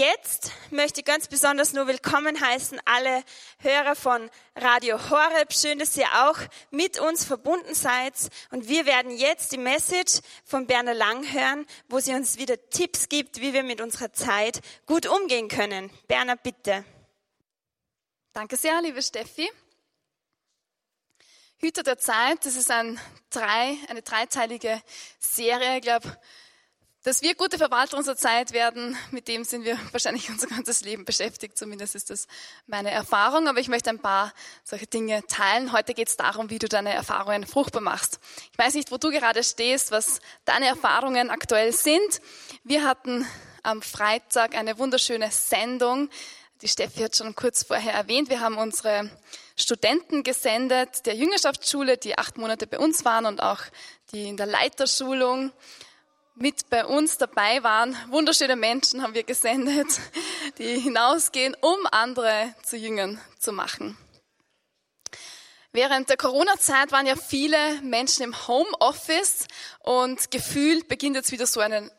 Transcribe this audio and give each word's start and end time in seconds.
Jetzt 0.00 0.52
möchte 0.70 1.00
ich 1.00 1.04
ganz 1.04 1.28
besonders 1.28 1.74
nur 1.74 1.86
willkommen 1.86 2.40
heißen 2.40 2.80
alle 2.86 3.22
Hörer 3.58 3.94
von 3.94 4.30
Radio 4.56 4.98
Horeb. 5.10 5.52
Schön, 5.52 5.78
dass 5.78 5.94
ihr 5.94 6.06
auch 6.26 6.38
mit 6.70 6.98
uns 6.98 7.26
verbunden 7.26 7.74
seid. 7.74 8.14
Und 8.50 8.66
wir 8.66 8.86
werden 8.86 9.10
jetzt 9.10 9.52
die 9.52 9.58
Message 9.58 10.20
von 10.42 10.66
Berner 10.66 10.94
Lang 10.94 11.30
hören, 11.30 11.66
wo 11.90 12.00
sie 12.00 12.14
uns 12.14 12.38
wieder 12.38 12.56
Tipps 12.70 13.10
gibt, 13.10 13.42
wie 13.42 13.52
wir 13.52 13.62
mit 13.62 13.82
unserer 13.82 14.10
Zeit 14.10 14.62
gut 14.86 15.04
umgehen 15.04 15.48
können. 15.48 15.90
Berner, 16.08 16.36
bitte. 16.36 16.82
Danke 18.32 18.56
sehr, 18.56 18.80
liebe 18.80 19.02
Steffi. 19.02 19.50
Hüter 21.58 21.82
der 21.82 21.98
Zeit, 21.98 22.46
das 22.46 22.56
ist 22.56 22.70
ein 22.70 22.98
drei, 23.28 23.76
eine 23.88 24.00
dreiteilige 24.00 24.80
Serie. 25.18 25.76
Ich 25.76 25.82
glaube, 25.82 26.16
dass 27.02 27.22
wir 27.22 27.34
gute 27.34 27.56
Verwalter 27.56 27.96
unserer 27.96 28.16
Zeit 28.16 28.52
werden, 28.52 28.94
mit 29.10 29.26
dem 29.26 29.44
sind 29.44 29.64
wir 29.64 29.78
wahrscheinlich 29.92 30.28
unser 30.28 30.48
ganzes 30.48 30.82
Leben 30.82 31.04
beschäftigt. 31.04 31.56
Zumindest 31.56 31.94
ist 31.94 32.10
das 32.10 32.26
meine 32.66 32.90
Erfahrung. 32.90 33.48
Aber 33.48 33.58
ich 33.58 33.68
möchte 33.68 33.90
ein 33.90 33.98
paar 33.98 34.32
solche 34.64 34.86
Dinge 34.86 35.22
teilen. 35.26 35.72
Heute 35.72 35.94
geht 35.94 36.08
es 36.08 36.16
darum, 36.16 36.50
wie 36.50 36.58
du 36.58 36.68
deine 36.68 36.92
Erfahrungen 36.92 37.46
fruchtbar 37.46 37.80
machst. 37.80 38.20
Ich 38.52 38.58
weiß 38.58 38.74
nicht, 38.74 38.90
wo 38.90 38.98
du 38.98 39.10
gerade 39.10 39.42
stehst, 39.42 39.90
was 39.90 40.20
deine 40.44 40.66
Erfahrungen 40.66 41.30
aktuell 41.30 41.72
sind. 41.72 42.20
Wir 42.64 42.84
hatten 42.84 43.26
am 43.62 43.80
Freitag 43.80 44.54
eine 44.54 44.78
wunderschöne 44.78 45.30
Sendung. 45.30 46.10
Die 46.60 46.68
Steffi 46.68 47.00
hat 47.00 47.16
schon 47.16 47.34
kurz 47.34 47.62
vorher 47.62 47.94
erwähnt. 47.94 48.28
Wir 48.28 48.40
haben 48.40 48.58
unsere 48.58 49.10
Studenten 49.56 50.22
gesendet 50.22 51.06
der 51.06 51.14
Jüngerschaftsschule, 51.14 51.96
die 51.96 52.18
acht 52.18 52.36
Monate 52.36 52.66
bei 52.66 52.78
uns 52.78 53.06
waren 53.06 53.24
und 53.24 53.42
auch 53.42 53.60
die 54.12 54.28
in 54.28 54.36
der 54.36 54.46
Leiterschulung 54.46 55.52
mit 56.40 56.70
bei 56.70 56.86
uns 56.86 57.18
dabei 57.18 57.62
waren. 57.62 57.96
Wunderschöne 58.08 58.56
Menschen 58.56 59.02
haben 59.02 59.14
wir 59.14 59.24
gesendet, 59.24 59.86
die 60.58 60.80
hinausgehen, 60.80 61.54
um 61.60 61.78
andere 61.92 62.54
zu 62.62 62.76
Jüngern 62.76 63.20
zu 63.38 63.52
machen. 63.52 63.96
Während 65.72 66.08
der 66.08 66.16
Corona-Zeit 66.16 66.90
waren 66.92 67.06
ja 67.06 67.14
viele 67.14 67.80
Menschen 67.82 68.24
im 68.24 68.48
Homeoffice 68.48 69.46
und 69.80 70.30
gefühlt 70.30 70.88
beginnt 70.88 71.14
jetzt 71.14 71.30
wieder 71.30 71.46
so 71.46 71.60
ein, 71.60 71.90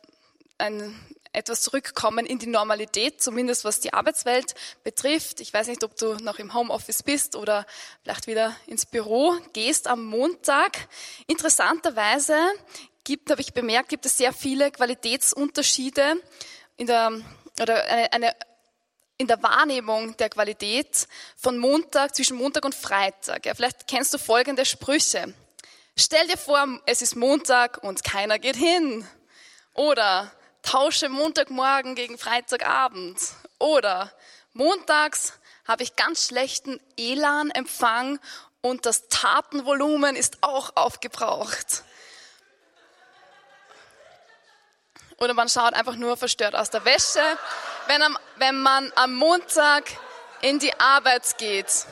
ein 0.57 0.99
etwas 1.33 1.61
zurückkommen 1.61 2.25
in 2.25 2.39
die 2.39 2.47
Normalität, 2.47 3.21
zumindest 3.21 3.63
was 3.63 3.79
die 3.79 3.93
Arbeitswelt 3.93 4.53
betrifft. 4.83 5.39
Ich 5.39 5.53
weiß 5.53 5.67
nicht, 5.67 5.83
ob 5.83 5.95
du 5.95 6.15
noch 6.15 6.39
im 6.39 6.53
Homeoffice 6.53 7.03
bist 7.03 7.35
oder 7.35 7.65
vielleicht 8.03 8.27
wieder 8.27 8.55
ins 8.67 8.85
Büro 8.85 9.35
gehst 9.53 9.87
am 9.87 10.03
Montag. 10.03 10.89
Interessanterweise 11.27 12.35
gibt, 13.03 13.29
habe 13.31 13.41
ich 13.41 13.53
bemerkt, 13.53 13.89
gibt 13.89 14.05
es 14.05 14.17
sehr 14.17 14.33
viele 14.33 14.71
Qualitätsunterschiede 14.71 16.15
in 16.77 16.87
der, 16.87 17.11
oder 17.59 17.83
eine, 17.85 18.13
eine 18.13 18.35
in 19.21 19.27
der 19.27 19.43
Wahrnehmung 19.43 20.17
der 20.17 20.29
Qualität 20.29 21.07
von 21.37 21.59
Montag, 21.59 22.15
zwischen 22.15 22.37
Montag 22.37 22.65
und 22.65 22.73
Freitag. 22.73 23.45
Ja, 23.45 23.53
vielleicht 23.53 23.85
kennst 23.87 24.11
du 24.15 24.17
folgende 24.17 24.65
Sprüche. 24.65 25.35
Stell 25.95 26.25
dir 26.25 26.37
vor, 26.37 26.65
es 26.87 27.03
ist 27.03 27.15
Montag 27.15 27.83
und 27.83 28.03
keiner 28.03 28.39
geht 28.39 28.55
hin. 28.55 29.07
Oder 29.75 30.31
tausche 30.63 31.07
Montagmorgen 31.07 31.93
gegen 31.93 32.17
Freitagabend. 32.17 33.19
Oder 33.59 34.11
montags 34.53 35.33
habe 35.67 35.83
ich 35.83 35.95
ganz 35.95 36.25
schlechten 36.25 36.79
Elan-Empfang 36.97 38.19
und 38.61 38.87
das 38.87 39.07
Tatenvolumen 39.09 40.15
ist 40.15 40.39
auch 40.41 40.75
aufgebraucht. 40.75 41.83
Oder 45.21 45.35
man 45.35 45.47
schaut 45.47 45.75
einfach 45.75 45.95
nur 45.95 46.17
verstört 46.17 46.55
aus 46.55 46.71
der 46.71 46.83
Wäsche, 46.83 47.21
wenn, 47.85 48.01
am, 48.01 48.17
wenn 48.37 48.59
man 48.59 48.91
am 48.95 49.13
Montag 49.13 49.83
in 50.41 50.57
die 50.57 50.73
Arbeit 50.79 51.37
geht. 51.37 51.85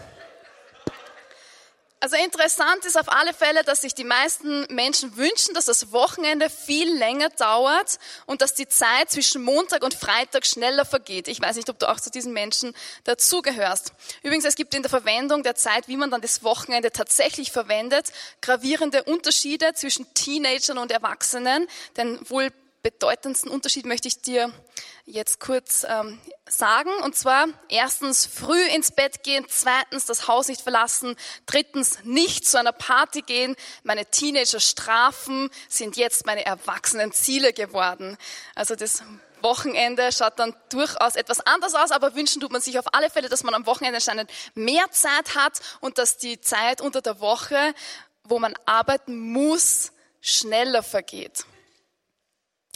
Also 1.99 2.15
interessant 2.15 2.85
ist 2.85 2.97
auf 2.97 3.11
alle 3.11 3.33
Fälle, 3.33 3.63
dass 3.63 3.81
sich 3.81 3.93
die 3.93 4.05
meisten 4.05 4.65
Menschen 4.73 5.15
wünschen, 5.15 5.53
dass 5.53 5.65
das 5.65 5.91
Wochenende 5.91 6.49
viel 6.49 6.97
länger 6.97 7.29
dauert 7.29 7.99
und 8.25 8.41
dass 8.41 8.55
die 8.55 8.67
Zeit 8.67 9.11
zwischen 9.11 9.43
Montag 9.43 9.83
und 9.83 9.93
Freitag 9.93 10.47
schneller 10.47 10.85
vergeht. 10.85 11.27
Ich 11.27 11.39
weiß 11.39 11.57
nicht, 11.57 11.69
ob 11.69 11.77
du 11.77 11.87
auch 11.87 11.99
zu 11.99 12.09
diesen 12.09 12.33
Menschen 12.33 12.73
dazugehörst. 13.03 13.93
Übrigens, 14.23 14.45
es 14.45 14.55
gibt 14.55 14.73
in 14.73 14.81
der 14.81 14.89
Verwendung 14.89 15.43
der 15.43 15.55
Zeit, 15.55 15.87
wie 15.87 15.97
man 15.97 16.09
dann 16.09 16.21
das 16.21 16.41
Wochenende 16.41 16.91
tatsächlich 16.91 17.51
verwendet, 17.51 18.11
gravierende 18.41 19.03
Unterschiede 19.03 19.73
zwischen 19.75 20.11
Teenagern 20.15 20.79
und 20.79 20.91
Erwachsenen, 20.91 21.67
denn 21.97 22.17
wohl 22.27 22.49
bedeutendsten 22.81 23.51
Unterschied 23.51 23.85
möchte 23.85 24.07
ich 24.07 24.21
dir 24.21 24.51
jetzt 25.05 25.39
kurz 25.39 25.85
ähm, 25.87 26.19
sagen. 26.47 26.91
Und 27.03 27.15
zwar 27.15 27.47
erstens 27.67 28.25
früh 28.25 28.61
ins 28.67 28.91
Bett 28.91 29.23
gehen, 29.23 29.45
zweitens 29.49 30.05
das 30.05 30.27
Haus 30.27 30.47
nicht 30.47 30.61
verlassen, 30.61 31.15
drittens 31.45 31.99
nicht 32.03 32.45
zu 32.45 32.59
einer 32.59 32.71
Party 32.71 33.21
gehen. 33.21 33.55
Meine 33.83 34.05
Teenager 34.05 34.59
Strafen 34.59 35.49
sind 35.67 35.97
jetzt 35.97 36.25
meine 36.25 36.45
erwachsenen 36.45 37.11
Ziele 37.11 37.53
geworden. 37.53 38.17
Also 38.55 38.75
das 38.75 39.03
Wochenende 39.41 40.11
schaut 40.11 40.37
dann 40.37 40.55
durchaus 40.69 41.15
etwas 41.15 41.39
anders 41.41 41.73
aus, 41.75 41.91
aber 41.91 42.15
wünschen 42.15 42.41
tut 42.41 42.51
man 42.51 42.61
sich 42.61 42.77
auf 42.77 42.93
alle 42.93 43.09
Fälle, 43.09 43.29
dass 43.29 43.43
man 43.43 43.53
am 43.53 43.65
Wochenende 43.65 43.97
anscheinend 43.97 44.29
mehr 44.53 44.91
Zeit 44.91 45.35
hat 45.35 45.59
und 45.79 45.97
dass 45.97 46.17
die 46.17 46.41
Zeit 46.41 46.81
unter 46.81 47.01
der 47.01 47.19
Woche, 47.19 47.73
wo 48.23 48.39
man 48.39 48.53
arbeiten 48.65 49.17
muss, 49.17 49.91
schneller 50.21 50.83
vergeht. 50.83 51.45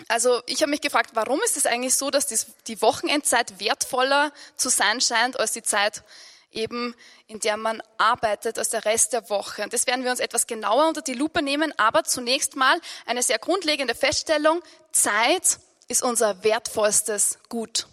Also 0.08 0.42
ich 0.48 0.62
habe 0.62 0.72
mich 0.72 0.82
gefragt, 0.82 1.12
warum 1.14 1.42
ist 1.44 1.58
es 1.58 1.66
eigentlich 1.66 1.96
so, 1.96 2.10
dass 2.10 2.28
die 2.68 2.82
Wochenendzeit 2.82 3.60
wertvoller 3.60 4.32
zu 4.56 4.70
sein 4.70 5.02
scheint 5.02 5.40
als 5.40 5.52
die 5.52 5.64
Zeit 5.64 6.04
eben, 6.52 6.96
in 7.28 7.40
der 7.40 7.58
man 7.58 7.82
arbeitet, 7.98 8.58
als 8.58 8.70
der 8.70 8.86
Rest 8.86 9.14
der 9.14 9.30
Woche. 9.30 9.64
Und 9.64 9.74
das 9.74 9.88
werden 9.88 10.04
wir 10.04 10.12
uns 10.12 10.20
etwas 10.20 10.48
genauer 10.48 10.88
unter 10.88 11.02
die 11.02 11.14
Lupe 11.14 11.42
nehmen. 11.42 11.74
Aber 11.78 12.04
zunächst 12.04 12.56
mal 12.56 12.80
eine 13.06 13.24
sehr 13.24 13.40
grundlegende 13.40 13.96
Feststellung. 13.96 14.62
Zeit 14.92 15.60
ist 15.88 16.04
unser 16.04 16.44
wertvollstes 16.44 17.40
Gut. 17.50 17.88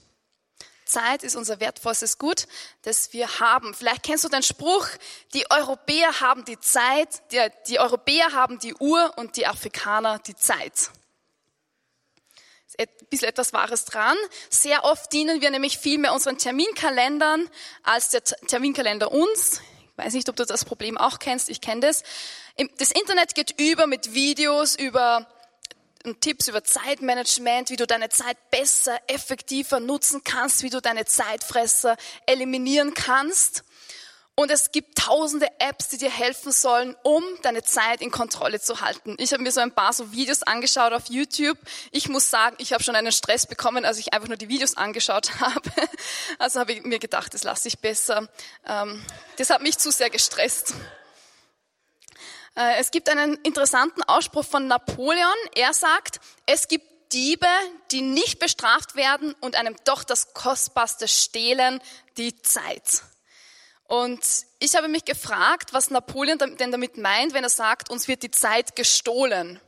Zeit 0.85 1.23
ist 1.23 1.37
unser 1.37 1.61
wertvollstes 1.61 2.19
Gut, 2.19 2.49
das 2.83 3.13
wir 3.13 3.41
haben. 3.41 3.75
Vielleicht 3.75 4.03
kennst 4.03 4.25
du 4.25 4.29
den 4.29 4.43
Spruch, 4.43 4.89
die 5.35 5.49
Europäer 5.49 6.21
haben 6.21 6.45
die 6.45 6.59
Zeit, 6.59 7.23
die, 7.31 7.41
die 7.69 7.79
Europäer 7.79 8.33
haben 8.33 8.59
die 8.59 8.75
Uhr 8.75 9.13
und 9.17 9.37
die 9.37 9.47
Afrikaner 9.47 10.19
die 10.19 10.35
Zeit 10.35 10.91
ein 12.79 12.87
bisschen 13.09 13.29
etwas 13.29 13.53
Wahres 13.53 13.85
dran. 13.85 14.17
Sehr 14.49 14.85
oft 14.85 15.13
dienen 15.13 15.41
wir 15.41 15.51
nämlich 15.51 15.79
viel 15.79 15.99
mehr 15.99 16.13
unseren 16.13 16.39
Terminkalendern 16.39 17.49
als 17.83 18.11
der 18.11 18.23
Terminkalender 18.25 19.13
uns. 19.13 19.61
Ich 19.93 20.05
weiß 20.05 20.15
nicht, 20.15 20.29
ob 20.29 20.37
du 20.37 20.47
das 20.47 20.65
Problem 20.65 20.97
auch 20.97 21.19
kennst, 21.19 21.51
ich 21.51 21.61
kenne 21.61 21.81
das. 21.83 22.03
Das 22.79 22.91
Internet 22.91 23.35
geht 23.35 23.61
über 23.61 23.87
mit 23.87 24.15
Videos, 24.15 24.77
über 24.77 25.27
Tipps 26.21 26.49
über 26.49 26.65
Zeitmanagement, 26.65 27.69
wie 27.69 27.77
du 27.77 27.87
deine 27.87 28.09
Zeit 28.09 28.39
besser, 28.51 28.99
effektiver 29.07 29.81
nutzen 29.81 30.25
kannst, 30.25 30.63
wie 30.63 30.71
du 30.71 30.81
deine 30.81 31.05
Zeitfresser 31.05 31.97
eliminieren 32.25 32.95
kannst. 32.95 33.65
Und 34.41 34.51
es 34.51 34.73
gibt 34.73 34.97
tausende 34.97 35.49
Apps, 35.59 35.89
die 35.91 35.99
dir 35.99 36.11
helfen 36.11 36.51
sollen, 36.51 36.97
um 37.03 37.23
deine 37.43 37.63
Zeit 37.63 38.01
in 38.01 38.11
Kontrolle 38.11 38.59
zu 38.59 38.81
halten. 38.81 39.15
Ich 39.19 39.35
habe 39.35 39.43
mir 39.43 39.53
so 39.53 39.61
ein 39.61 39.75
paar 39.75 39.93
so 39.93 40.13
Videos 40.13 40.43
angeschaut 40.43 40.95
auf 40.95 41.11
YouTube. 41.11 41.59
Ich 41.91 42.09
muss 42.09 42.31
sagen, 42.31 42.57
ich 42.59 42.73
habe 42.73 42.83
schon 42.83 42.97
einen 42.97 43.13
Stress 43.13 43.47
bekommen, 43.47 43.85
als 43.85 43.99
ich 43.99 44.15
einfach 44.15 44.29
nur 44.29 44.39
die 44.39 44.49
Videos 44.49 44.79
angeschaut 44.79 45.29
habe. 45.41 45.71
Also 46.39 46.59
habe 46.59 46.73
ich 46.73 46.83
mir 46.85 46.99
gedacht, 46.99 47.35
das 47.35 47.45
lasse 47.45 47.69
ich 47.69 47.81
besser. 47.81 48.31
Ähm, 48.67 49.05
das 49.37 49.51
hat 49.51 49.61
mich 49.61 49.77
zu 49.77 49.91
sehr 49.91 50.09
gestresst. 50.09 50.73
Äh, 52.57 52.81
es 52.81 52.91
gibt 52.93 53.11
einen 53.11 53.35
interessanten 53.43 54.03
Ausspruch 54.05 54.47
von 54.47 54.67
Napoleon. 54.69 55.37
Er 55.55 55.75
sagt, 55.75 56.19
es 56.47 56.67
gibt 56.67 56.87
Diebe, 57.13 57.47
die 57.91 58.01
nicht 58.01 58.39
bestraft 58.39 58.97
werden 58.97 59.35
und 59.41 59.55
einem 59.55 59.77
doch 59.85 60.03
das 60.03 60.33
Kostbarste 60.33 61.09
stehlen, 61.09 61.83
die 62.17 62.41
Zeit. 62.41 63.03
Und 63.91 64.47
ich 64.61 64.77
habe 64.77 64.87
mich 64.87 65.05
gefragt, 65.05 65.73
was 65.73 65.91
Napoleon 65.91 66.39
denn 66.39 66.71
damit 66.71 66.97
meint, 66.97 67.35
wenn 67.35 67.43
er 67.43 67.51
sagt, 67.51 67.91
uns 67.91 68.07
wird 68.07 68.23
die 68.23 68.31
Zeit 68.31 68.77
gestohlen. 68.77 69.61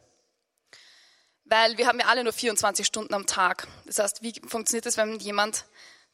Weil 1.44 1.76
wir 1.76 1.88
haben 1.88 1.98
ja 1.98 2.06
alle 2.06 2.22
nur 2.22 2.32
24 2.32 2.86
Stunden 2.86 3.14
am 3.14 3.26
Tag. 3.26 3.66
Das 3.84 3.98
heißt, 3.98 4.22
wie 4.22 4.32
funktioniert 4.46 4.86
das, 4.86 4.96
wenn 4.96 5.18
jemand 5.18 5.64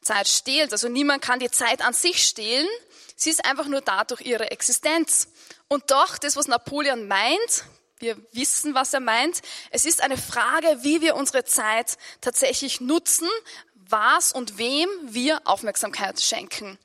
Zeit 0.01 0.27
stehlt? 0.27 0.71
Also 0.71 0.89
niemand 0.89 1.21
kann 1.21 1.37
die 1.37 1.51
Zeit 1.51 1.85
an 1.85 1.93
sich 1.93 2.23
stehlen. 2.23 2.67
Sie 3.15 3.29
ist 3.29 3.45
einfach 3.45 3.67
nur 3.67 3.81
dadurch 3.81 4.21
ihre 4.21 4.49
Existenz. 4.49 5.27
Und 5.67 5.91
doch, 5.91 6.17
das, 6.17 6.35
was 6.35 6.47
Napoleon 6.47 7.07
meint, 7.07 7.65
wir 7.99 8.17
wissen, 8.31 8.73
was 8.73 8.91
er 8.91 9.01
meint. 9.01 9.43
Es 9.69 9.85
ist 9.85 10.01
eine 10.01 10.17
Frage, 10.17 10.79
wie 10.81 11.01
wir 11.01 11.15
unsere 11.15 11.45
Zeit 11.45 11.99
tatsächlich 12.21 12.81
nutzen, 12.81 13.29
was 13.75 14.31
und 14.31 14.57
wem 14.57 14.89
wir 15.03 15.41
Aufmerksamkeit 15.45 16.19
schenken. 16.19 16.79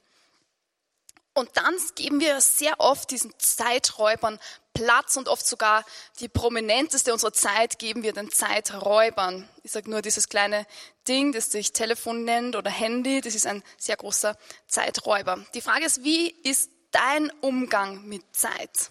Und 1.35 1.51
dann 1.55 1.75
geben 1.97 2.21
wir 2.21 2.41
sehr 2.41 2.79
oft 2.79 3.11
diesen 3.11 3.33
Zeiträubern 3.39 4.39
Platz 4.73 5.17
und 5.17 5.29
oft 5.29 5.47
sogar 5.47 5.85
die 6.19 6.29
prominenteste 6.29 7.13
unserer 7.13 7.33
Zeit 7.33 7.79
geben 7.79 8.03
wir 8.03 8.13
den 8.13 8.31
Zeiträubern. 8.31 9.49
Ich 9.63 9.73
sage 9.73 9.89
nur 9.89 10.03
dieses 10.03 10.29
kleine 10.29 10.67
Ding, 11.07 11.33
das 11.33 11.53
sich 11.53 11.73
Telefon 11.73 12.25
nennt 12.25 12.57
oder 12.57 12.71
Handy, 12.71 13.21
das 13.21 13.37
ist 13.37 13.47
ein 13.47 13.63
sehr 13.79 13.97
großer 13.97 14.37
Zeiträuber. 14.67 15.45
Die 15.55 15.61
Frage 15.61 15.87
ist, 15.87 16.03
wie 16.03 16.29
ist 16.29 16.71
dein 16.91 17.31
Umgang 17.41 18.05
mit 18.07 18.23
Zeit? 18.33 18.91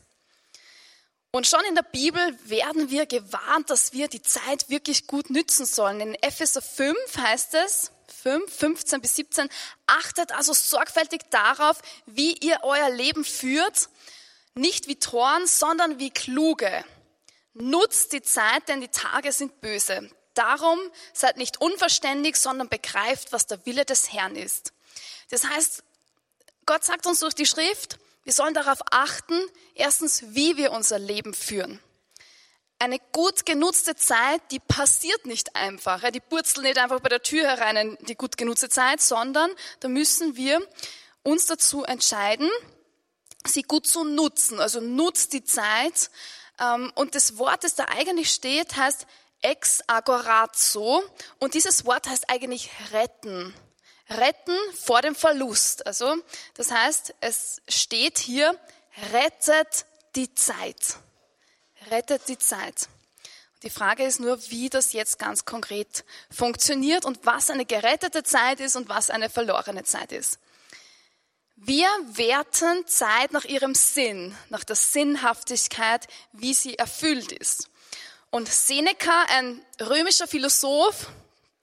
Und 1.31 1.48
schon 1.48 1.66
in 1.68 1.75
der 1.75 1.84
Bibel 1.84 2.22
werden 2.46 2.89
wir 2.89 3.06
gewarnt, 3.06 3.69
dass 3.69 3.92
wir 3.92 4.07
die 4.07 4.22
Zeit 4.22 4.69
wirklich 4.69 5.07
gut 5.07 5.30
nützen 5.30 5.66
sollen. 5.66 6.00
In 6.00 6.16
Epheser 6.16 6.62
5 6.62 6.96
heißt 7.18 7.56
es, 7.56 7.92
5, 8.21 8.54
15 8.54 9.01
bis 9.01 9.15
17, 9.15 9.50
achtet 9.88 10.31
also 10.31 10.54
sorgfältig 10.54 11.21
darauf, 11.30 11.77
wie 12.06 12.33
ihr 12.38 12.60
euer 12.63 12.89
Leben 12.89 13.25
führt, 13.25 13.89
nicht 14.56 14.88
wie 14.88 14.95
Toren, 14.95 15.48
sondern 15.48 16.00
wie 16.00 16.12
Kluge. 16.12 16.86
Nutzt 17.54 18.13
die 18.13 18.21
Zeit, 18.21 18.68
denn 18.68 18.81
die 18.81 18.88
Tage 18.88 19.31
sind 19.31 19.62
böse. 19.62 20.10
Darum 20.33 20.80
seid 21.13 21.38
nicht 21.38 21.62
unverständig, 21.62 22.36
sondern 22.38 22.69
begreift, 22.69 23.31
was 23.31 23.48
der 23.48 23.65
Wille 23.65 23.86
des 23.86 24.12
Herrn 24.12 24.36
ist. 24.36 24.74
Das 25.30 25.45
heißt, 25.45 25.83
Gott 26.65 26.83
sagt 26.83 27.06
uns 27.06 27.19
durch 27.19 27.36
die 27.36 27.45
Schrift, 27.45 28.00
wir 28.24 28.33
sollen 28.33 28.54
darauf 28.54 28.80
achten, 28.92 29.39
erstens, 29.75 30.24
wie 30.33 30.57
wir 30.57 30.71
unser 30.71 30.98
Leben 30.98 31.33
führen. 31.33 31.80
Eine 32.80 33.00
gut 33.12 33.46
genutzte 33.46 33.96
Zeit, 33.96 34.42
die 34.52 34.60
passiert 34.60 35.25
nicht 35.25 35.56
einfach. 35.56 36.10
Die 36.12 36.20
purzelt 36.20 36.66
nicht 36.66 36.78
einfach 36.78 37.00
bei 37.00 37.10
der 37.10 37.22
Tür 37.22 37.48
herein 37.48 37.78
in 37.78 37.98
die 38.02 38.16
gut 38.16 38.38
genutzte 38.38 38.70
Zeit, 38.70 39.00
sondern 39.02 39.50
da 39.80 39.88
müssen 39.88 40.36
wir 40.36 40.62
uns 41.24 41.46
dazu 41.46 41.84
entscheiden, 41.84 42.50
sie 43.46 43.64
gut 43.64 43.88
zu 43.88 44.04
nutzen. 44.04 44.60
Also 44.60 44.81
nutzt 44.81 45.34
die 45.34 45.44
Zeit. 45.44 46.12
Ähm, 46.60 46.92
und 46.96 47.16
das 47.16 47.38
Wort, 47.38 47.64
das 47.64 47.75
da 47.75 47.86
eigentlich 47.86 48.31
steht, 48.31 48.75
heißt 48.75 49.08
ex 49.42 49.81
agorazo. 49.88 51.04
Und 51.40 51.54
dieses 51.54 51.86
Wort 51.86 52.08
heißt 52.08 52.30
eigentlich 52.30 52.70
retten. 52.92 53.54
Retten 54.10 54.58
vor 54.74 55.02
dem 55.02 55.16
Verlust. 55.16 55.86
Also, 55.88 56.16
das 56.56 56.72
heißt, 56.72 57.16
es 57.22 57.62
steht 57.68 58.18
hier, 58.18 58.58
rettet 59.14 59.86
die 60.16 60.34
Zeit. 60.34 60.98
Rettet 61.89 62.27
die 62.27 62.38
Zeit. 62.38 62.88
Die 63.63 63.69
Frage 63.69 64.03
ist 64.03 64.19
nur, 64.19 64.39
wie 64.50 64.69
das 64.69 64.91
jetzt 64.91 65.19
ganz 65.19 65.45
konkret 65.45 66.03
funktioniert 66.30 67.06
und 67.06 67.25
was 67.25 67.50
eine 67.50 67.65
gerettete 67.65 68.24
Zeit 68.24 68.59
ist 68.59 68.75
und 68.75 68.89
was 68.89 69.09
eine 69.09 69.30
verlorene 69.30 69.83
Zeit 69.83 70.12
ist. 70.12 70.38
Wir 71.56 71.88
werten 72.07 72.85
Zeit 72.88 73.31
nach 73.31 73.45
ihrem 73.45 73.74
Sinn, 73.74 74.35
nach 74.50 74.65
der 74.65 74.75
Sinnhaftigkeit, 74.75 76.07
wie 76.33 76.53
sie 76.53 76.77
erfüllt 76.77 77.31
ist. 77.31 77.69
Und 78.31 78.50
Seneca, 78.50 79.25
ein 79.29 79.63
römischer 79.79 80.27
Philosoph 80.27 81.07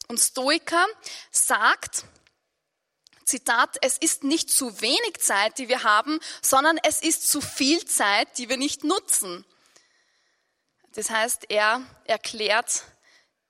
und 0.09 0.19
Stoiker, 0.19 0.87
sagt, 1.31 2.05
Zitat, 3.27 3.77
es 3.83 3.99
ist 3.99 4.25
nicht 4.25 4.51
zu 4.51 4.81
wenig 4.81 5.21
Zeit, 5.21 5.59
die 5.59 5.69
wir 5.69 5.83
haben, 5.83 6.19
sondern 6.41 6.79
es 6.83 7.03
ist 7.03 7.29
zu 7.29 7.43
viel 7.43 7.85
Zeit, 7.85 8.39
die 8.39 8.49
wir 8.49 8.57
nicht 8.57 8.85
nutzen. 8.85 9.45
Das 10.95 11.11
heißt, 11.11 11.47
er 11.51 11.83
erklärt 12.05 12.85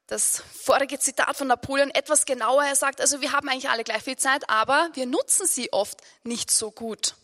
das 0.07 0.43
vorige 0.63 0.99
Zitat 0.99 1.37
von 1.37 1.47
Napoleon 1.47 1.91
etwas 1.91 2.27
genauer. 2.27 2.65
Er 2.65 2.77
sagt, 2.77 3.01
also 3.01 3.21
wir 3.21 3.33
haben 3.33 3.49
eigentlich 3.49 3.71
alle 3.71 3.85
gleich 3.85 4.03
viel 4.03 4.17
Zeit, 4.17 4.49
aber 4.51 4.91
wir 4.95 5.07
nutzen 5.07 5.47
sie 5.47 5.73
oft 5.73 6.01
nicht 6.25 6.51
so 6.51 6.71
gut. 6.71 7.15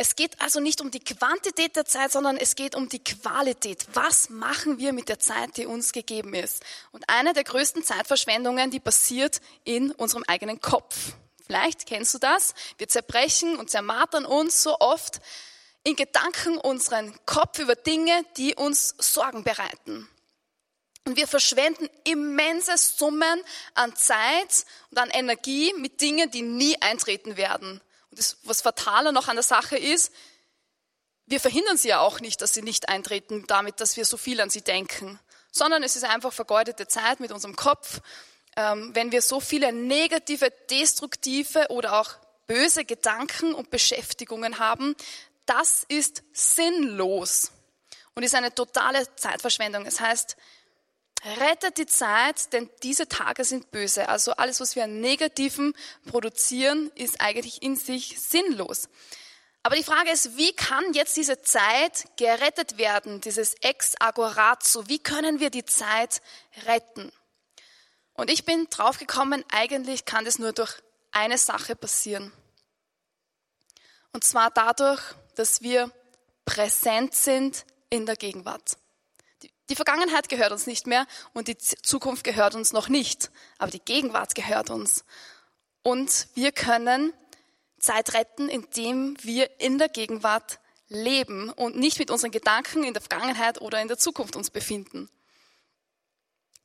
Es 0.00 0.14
geht 0.14 0.40
also 0.40 0.60
nicht 0.60 0.80
um 0.80 0.92
die 0.92 1.00
Quantität 1.00 1.74
der 1.74 1.84
Zeit, 1.84 2.12
sondern 2.12 2.36
es 2.36 2.54
geht 2.54 2.76
um 2.76 2.88
die 2.88 3.02
Qualität. 3.02 3.84
Was 3.94 4.30
machen 4.30 4.78
wir 4.78 4.92
mit 4.92 5.08
der 5.08 5.18
Zeit, 5.18 5.56
die 5.56 5.66
uns 5.66 5.90
gegeben 5.90 6.34
ist? 6.34 6.64
Und 6.92 7.08
eine 7.08 7.32
der 7.32 7.42
größten 7.42 7.82
Zeitverschwendungen, 7.82 8.70
die 8.70 8.78
passiert 8.78 9.40
in 9.64 9.90
unserem 9.90 10.22
eigenen 10.28 10.60
Kopf. 10.60 11.14
Vielleicht 11.44 11.86
kennst 11.86 12.14
du 12.14 12.18
das. 12.18 12.54
Wir 12.76 12.86
zerbrechen 12.86 13.56
und 13.56 13.70
zermartern 13.70 14.24
uns 14.24 14.62
so 14.62 14.78
oft 14.78 15.20
in 15.88 15.96
Gedanken 15.96 16.58
unseren 16.58 17.18
Kopf 17.24 17.58
über 17.58 17.74
Dinge, 17.74 18.22
die 18.36 18.54
uns 18.54 18.94
Sorgen 18.98 19.42
bereiten. 19.42 20.06
Und 21.06 21.16
wir 21.16 21.26
verschwenden 21.26 21.88
immense 22.04 22.76
Summen 22.76 23.42
an 23.72 23.96
Zeit 23.96 24.66
und 24.90 24.98
an 24.98 25.08
Energie 25.08 25.72
mit 25.78 26.02
Dingen, 26.02 26.30
die 26.30 26.42
nie 26.42 26.76
eintreten 26.82 27.38
werden. 27.38 27.80
Und 28.10 28.18
das, 28.18 28.36
was 28.42 28.60
fataler 28.60 29.12
noch 29.12 29.28
an 29.28 29.36
der 29.36 29.42
Sache 29.42 29.78
ist, 29.78 30.12
wir 31.24 31.40
verhindern 31.40 31.78
sie 31.78 31.88
ja 31.88 32.00
auch 32.00 32.20
nicht, 32.20 32.42
dass 32.42 32.52
sie 32.52 32.62
nicht 32.62 32.90
eintreten, 32.90 33.44
damit, 33.46 33.80
dass 33.80 33.96
wir 33.96 34.04
so 34.04 34.18
viel 34.18 34.42
an 34.42 34.50
sie 34.50 34.62
denken, 34.62 35.18
sondern 35.50 35.82
es 35.82 35.96
ist 35.96 36.04
einfach 36.04 36.34
vergeudete 36.34 36.86
Zeit 36.86 37.20
mit 37.20 37.32
unserem 37.32 37.56
Kopf, 37.56 38.00
ähm, 38.56 38.90
wenn 38.94 39.10
wir 39.10 39.22
so 39.22 39.40
viele 39.40 39.72
negative, 39.72 40.52
destruktive 40.68 41.68
oder 41.70 41.98
auch 41.98 42.16
böse 42.48 42.84
Gedanken 42.84 43.54
und 43.54 43.70
Beschäftigungen 43.70 44.58
haben. 44.58 44.96
Das 45.48 45.84
ist 45.88 46.22
sinnlos 46.32 47.50
und 48.14 48.22
ist 48.22 48.34
eine 48.34 48.54
totale 48.54 49.06
Zeitverschwendung. 49.16 49.84
Das 49.84 50.00
heißt, 50.00 50.36
Rettet 51.24 51.78
die 51.78 51.86
Zeit, 51.86 52.52
denn 52.52 52.70
diese 52.82 53.08
Tage 53.08 53.44
sind 53.44 53.72
böse. 53.72 54.08
Also 54.08 54.32
alles, 54.32 54.60
was 54.60 54.76
wir 54.76 54.84
an 54.84 55.00
Negativen 55.00 55.74
produzieren, 56.06 56.92
ist 56.94 57.20
eigentlich 57.20 57.62
in 57.62 57.74
sich 57.74 58.20
sinnlos. 58.20 58.88
Aber 59.64 59.74
die 59.74 59.82
Frage 59.82 60.10
ist, 60.10 60.36
wie 60.36 60.52
kann 60.54 60.92
jetzt 60.92 61.16
diese 61.16 61.42
Zeit 61.42 62.04
gerettet 62.16 62.78
werden, 62.78 63.20
dieses 63.20 63.54
ex 63.54 63.94
agorazo? 63.98 64.88
Wie 64.88 65.00
können 65.00 65.40
wir 65.40 65.50
die 65.50 65.64
Zeit 65.64 66.22
retten? 66.66 67.10
Und 68.14 68.30
ich 68.30 68.44
bin 68.44 68.68
draufgekommen, 68.70 69.44
eigentlich 69.50 70.04
kann 70.04 70.24
das 70.24 70.38
nur 70.38 70.52
durch 70.52 70.72
eine 71.10 71.38
Sache 71.38 71.74
passieren. 71.74 72.32
Und 74.12 74.22
zwar 74.22 74.50
dadurch, 74.50 75.02
dass 75.38 75.62
wir 75.62 75.90
präsent 76.44 77.14
sind 77.14 77.64
in 77.90 78.06
der 78.06 78.16
Gegenwart. 78.16 78.76
Die 79.70 79.76
Vergangenheit 79.76 80.28
gehört 80.28 80.52
uns 80.52 80.66
nicht 80.66 80.86
mehr 80.86 81.06
und 81.34 81.48
die 81.48 81.58
Zukunft 81.58 82.24
gehört 82.24 82.54
uns 82.54 82.72
noch 82.72 82.88
nicht, 82.88 83.30
aber 83.58 83.70
die 83.70 83.84
Gegenwart 83.84 84.34
gehört 84.34 84.70
uns. 84.70 85.04
Und 85.82 86.28
wir 86.34 86.52
können 86.52 87.12
Zeit 87.78 88.14
retten, 88.14 88.48
indem 88.48 89.16
wir 89.22 89.60
in 89.60 89.78
der 89.78 89.88
Gegenwart 89.88 90.58
leben 90.88 91.50
und 91.50 91.76
nicht 91.76 91.98
mit 91.98 92.10
unseren 92.10 92.30
Gedanken 92.30 92.82
in 92.82 92.94
der 92.94 93.02
Vergangenheit 93.02 93.60
oder 93.60 93.80
in 93.80 93.88
der 93.88 93.98
Zukunft 93.98 94.36
uns 94.36 94.50
befinden. 94.50 95.08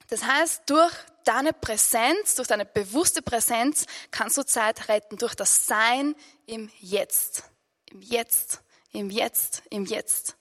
Das 0.08 0.24
heißt, 0.24 0.64
durch 0.70 0.94
deine 1.26 1.54
Präsenz, 1.54 2.36
durch 2.36 2.48
deine 2.48 2.66
bewusste 2.66 3.22
Präsenz 3.22 3.86
kannst 4.12 4.38
du 4.38 4.46
Zeit 4.46 4.88
retten, 4.88 5.18
durch 5.18 5.36
das 5.36 5.68
Sein 5.68 6.16
im 6.46 6.70
Jetzt, 6.80 7.44
im 7.92 8.02
Jetzt, 8.02 8.62
im 8.94 9.10
Jetzt, 9.10 9.64
im 9.70 9.86
Jetzt. 9.86 10.38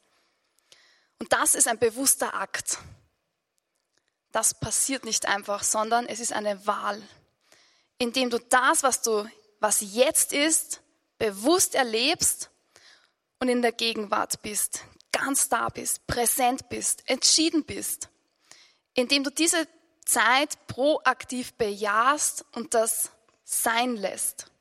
Und 1.18 1.32
das 1.32 1.54
ist 1.54 1.68
ein 1.68 1.78
bewusster 1.78 2.34
Akt. 2.34 2.78
Das 4.30 4.58
passiert 4.58 5.04
nicht 5.04 5.26
einfach, 5.26 5.62
sondern 5.62 6.06
es 6.06 6.20
ist 6.20 6.32
eine 6.32 6.66
Wahl, 6.66 7.02
indem 7.98 8.30
du 8.30 8.38
das, 8.38 8.82
was 8.82 9.02
du, 9.02 9.28
was 9.60 9.80
jetzt 9.80 10.32
ist, 10.32 10.80
bewusst 11.18 11.74
erlebst 11.74 12.50
und 13.38 13.48
in 13.48 13.62
der 13.62 13.72
Gegenwart 13.72 14.42
bist, 14.42 14.84
ganz 15.12 15.48
da 15.48 15.68
bist, 15.68 16.06
präsent 16.06 16.68
bist, 16.68 17.08
entschieden 17.08 17.64
bist, 17.64 18.08
indem 18.94 19.24
du 19.24 19.30
diese 19.30 19.68
Zeit 20.04 20.66
proaktiv 20.66 21.52
bejahst 21.54 22.44
und 22.52 22.74
das 22.74 23.10
sein 23.44 23.96
lässt. 23.96 24.51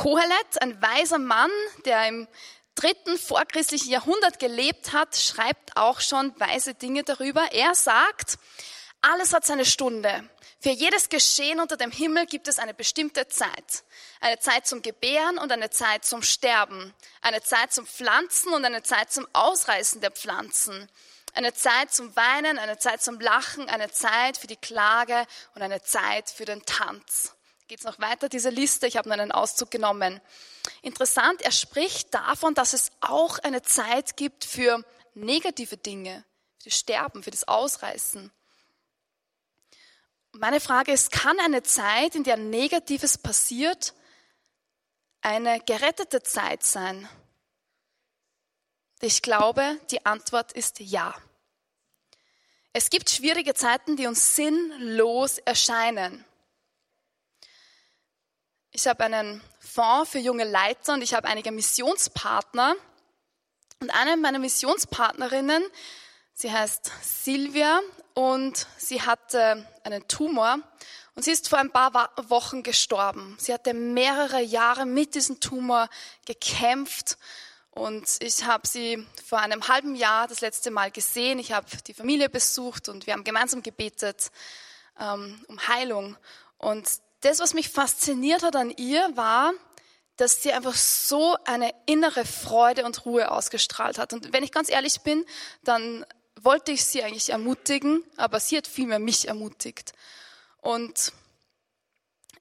Kohelet, 0.00 0.62
ein 0.62 0.80
weiser 0.80 1.18
Mann, 1.18 1.50
der 1.84 2.08
im 2.08 2.26
dritten 2.74 3.18
vorchristlichen 3.18 3.90
Jahrhundert 3.90 4.38
gelebt 4.38 4.94
hat, 4.94 5.14
schreibt 5.14 5.76
auch 5.76 6.00
schon 6.00 6.32
weise 6.40 6.72
Dinge 6.72 7.04
darüber. 7.04 7.52
Er 7.52 7.74
sagt, 7.74 8.38
alles 9.02 9.34
hat 9.34 9.44
seine 9.44 9.66
Stunde. 9.66 10.26
Für 10.58 10.70
jedes 10.70 11.10
Geschehen 11.10 11.60
unter 11.60 11.76
dem 11.76 11.90
Himmel 11.90 12.24
gibt 12.24 12.48
es 12.48 12.58
eine 12.58 12.72
bestimmte 12.72 13.28
Zeit. 13.28 13.84
Eine 14.22 14.38
Zeit 14.38 14.66
zum 14.66 14.80
Gebären 14.80 15.36
und 15.36 15.52
eine 15.52 15.68
Zeit 15.68 16.06
zum 16.06 16.22
Sterben. 16.22 16.94
Eine 17.20 17.42
Zeit 17.42 17.70
zum 17.70 17.86
Pflanzen 17.86 18.54
und 18.54 18.64
eine 18.64 18.82
Zeit 18.82 19.12
zum 19.12 19.28
Ausreißen 19.34 20.00
der 20.00 20.12
Pflanzen. 20.12 20.90
Eine 21.34 21.52
Zeit 21.52 21.92
zum 21.92 22.16
Weinen, 22.16 22.58
eine 22.58 22.78
Zeit 22.78 23.02
zum 23.02 23.20
Lachen, 23.20 23.68
eine 23.68 23.90
Zeit 23.90 24.38
für 24.38 24.46
die 24.46 24.56
Klage 24.56 25.26
und 25.54 25.60
eine 25.60 25.82
Zeit 25.82 26.30
für 26.30 26.46
den 26.46 26.64
Tanz 26.64 27.34
geht 27.70 27.78
es 27.78 27.84
noch 27.84 28.00
weiter, 28.00 28.28
diese 28.28 28.50
Liste. 28.50 28.88
Ich 28.88 28.96
habe 28.96 29.08
nur 29.08 29.16
einen 29.16 29.30
Auszug 29.30 29.70
genommen. 29.70 30.20
Interessant, 30.82 31.40
er 31.42 31.52
spricht 31.52 32.12
davon, 32.12 32.52
dass 32.52 32.72
es 32.72 32.90
auch 33.00 33.38
eine 33.38 33.62
Zeit 33.62 34.16
gibt 34.16 34.44
für 34.44 34.84
negative 35.14 35.76
Dinge, 35.76 36.24
für 36.58 36.70
das 36.70 36.76
Sterben, 36.76 37.22
für 37.22 37.30
das 37.30 37.46
Ausreißen. 37.46 38.32
Meine 40.32 40.58
Frage 40.58 40.90
ist, 40.90 41.12
kann 41.12 41.38
eine 41.38 41.62
Zeit, 41.62 42.16
in 42.16 42.24
der 42.24 42.36
Negatives 42.36 43.16
passiert, 43.16 43.94
eine 45.20 45.60
gerettete 45.60 46.24
Zeit 46.24 46.64
sein? 46.64 47.08
Ich 49.00 49.22
glaube, 49.22 49.78
die 49.92 50.04
Antwort 50.04 50.50
ist 50.50 50.80
ja. 50.80 51.14
Es 52.72 52.90
gibt 52.90 53.10
schwierige 53.10 53.54
Zeiten, 53.54 53.96
die 53.96 54.08
uns 54.08 54.34
sinnlos 54.34 55.38
erscheinen. 55.38 56.24
Ich 58.72 58.86
habe 58.86 59.02
einen 59.04 59.42
Fonds 59.58 60.12
für 60.12 60.18
junge 60.18 60.44
Leiter 60.44 60.94
und 60.94 61.02
ich 61.02 61.12
habe 61.14 61.26
einige 61.26 61.50
Missionspartner. 61.50 62.76
Und 63.80 63.90
eine 63.90 64.16
meiner 64.16 64.38
Missionspartnerinnen, 64.38 65.64
sie 66.34 66.52
heißt 66.52 66.92
Silvia 67.02 67.80
und 68.14 68.66
sie 68.76 69.02
hatte 69.02 69.66
einen 69.82 70.06
Tumor 70.06 70.58
und 71.16 71.24
sie 71.24 71.32
ist 71.32 71.48
vor 71.48 71.58
ein 71.58 71.72
paar 71.72 72.10
Wochen 72.28 72.62
gestorben. 72.62 73.36
Sie 73.40 73.52
hatte 73.52 73.74
mehrere 73.74 74.40
Jahre 74.40 74.86
mit 74.86 75.16
diesem 75.16 75.40
Tumor 75.40 75.88
gekämpft 76.26 77.18
und 77.70 78.06
ich 78.20 78.44
habe 78.44 78.68
sie 78.68 79.04
vor 79.26 79.40
einem 79.40 79.66
halben 79.66 79.96
Jahr 79.96 80.28
das 80.28 80.42
letzte 80.42 80.70
Mal 80.70 80.92
gesehen. 80.92 81.40
Ich 81.40 81.52
habe 81.52 81.66
die 81.88 81.94
Familie 81.94 82.28
besucht 82.28 82.88
und 82.88 83.06
wir 83.06 83.14
haben 83.14 83.24
gemeinsam 83.24 83.62
gebetet 83.62 84.30
ähm, 85.00 85.44
um 85.48 85.66
Heilung. 85.66 86.16
Und 86.58 86.86
das, 87.20 87.40
was 87.40 87.54
mich 87.54 87.68
fasziniert 87.68 88.42
hat 88.42 88.56
an 88.56 88.70
ihr, 88.70 89.08
war, 89.14 89.52
dass 90.16 90.42
sie 90.42 90.52
einfach 90.52 90.74
so 90.74 91.36
eine 91.44 91.72
innere 91.86 92.24
Freude 92.24 92.84
und 92.84 93.06
Ruhe 93.06 93.30
ausgestrahlt 93.30 93.98
hat. 93.98 94.12
Und 94.12 94.32
wenn 94.32 94.44
ich 94.44 94.52
ganz 94.52 94.70
ehrlich 94.70 95.00
bin, 95.00 95.24
dann 95.64 96.04
wollte 96.42 96.72
ich 96.72 96.84
sie 96.84 97.02
eigentlich 97.02 97.30
ermutigen, 97.30 98.04
aber 98.16 98.40
sie 98.40 98.56
hat 98.56 98.66
vielmehr 98.66 98.98
mich 98.98 99.28
ermutigt. 99.28 99.92
Und 100.58 101.12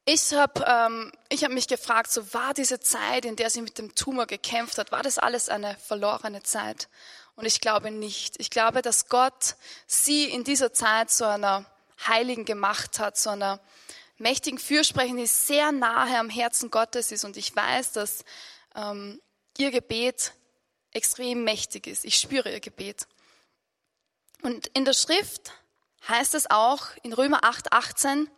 ich 0.06 0.34
habe 0.34 0.66
ähm, 0.68 1.12
ich 1.30 1.44
hab 1.44 1.52
mich 1.52 1.68
gefragt, 1.68 2.12
so 2.12 2.34
war 2.34 2.54
diese 2.54 2.80
Zeit, 2.80 3.26
in 3.26 3.36
der 3.36 3.50
sie 3.50 3.62
mit 3.62 3.78
dem 3.78 3.96
Tumor 3.96 4.26
gekämpft 4.26 4.78
hat, 4.78 4.92
war 4.92 5.04
das 5.04 5.18
alles 5.18 5.50
eine 5.50 5.78
verlorene 5.78 6.44
Zeit? 6.44 6.90
Und 7.36 7.46
ich 7.46 7.62
glaube 7.62 7.92
nicht. 7.92 8.36
Ich 8.40 8.50
glaube, 8.50 8.82
dass 8.82 9.08
Gott 9.08 9.56
sie 9.88 10.26
in 10.26 10.44
dieser 10.44 10.74
Zeit 10.74 11.12
zu 11.12 11.28
einer 11.28 11.66
Heiligen 12.08 12.44
gemacht 12.44 13.00
hat, 13.00 13.18
zu 13.18 13.30
einer 13.30 13.60
mächtigen 14.20 14.60
Fürsprecherin, 14.60 15.18
die 15.18 15.28
sehr 15.28 15.72
nahe 15.72 16.18
am 16.18 16.30
Herzen 16.30 16.72
Gottes 16.72 17.12
ist. 17.12 17.26
Und 17.26 17.38
ich 17.38 17.56
weiß, 17.56 17.94
dass 17.94 18.24
ähm, 18.76 19.22
ihr 19.58 19.72
Gebet 19.72 20.34
extrem 20.92 21.44
mächtig 21.44 21.88
ist. 21.88 22.06
Ich 22.06 22.18
spüre 22.18 22.52
ihr 22.52 22.60
Gebet. 22.60 23.08
Und 24.42 24.68
in 24.68 24.86
der 24.86 24.94
Schrift 24.94 25.52
heißt 26.08 26.34
es 26.34 26.50
auch 26.50 26.88
in 27.04 27.14
Römer 27.14 27.44
8, 27.44 27.72
18, 27.74 28.30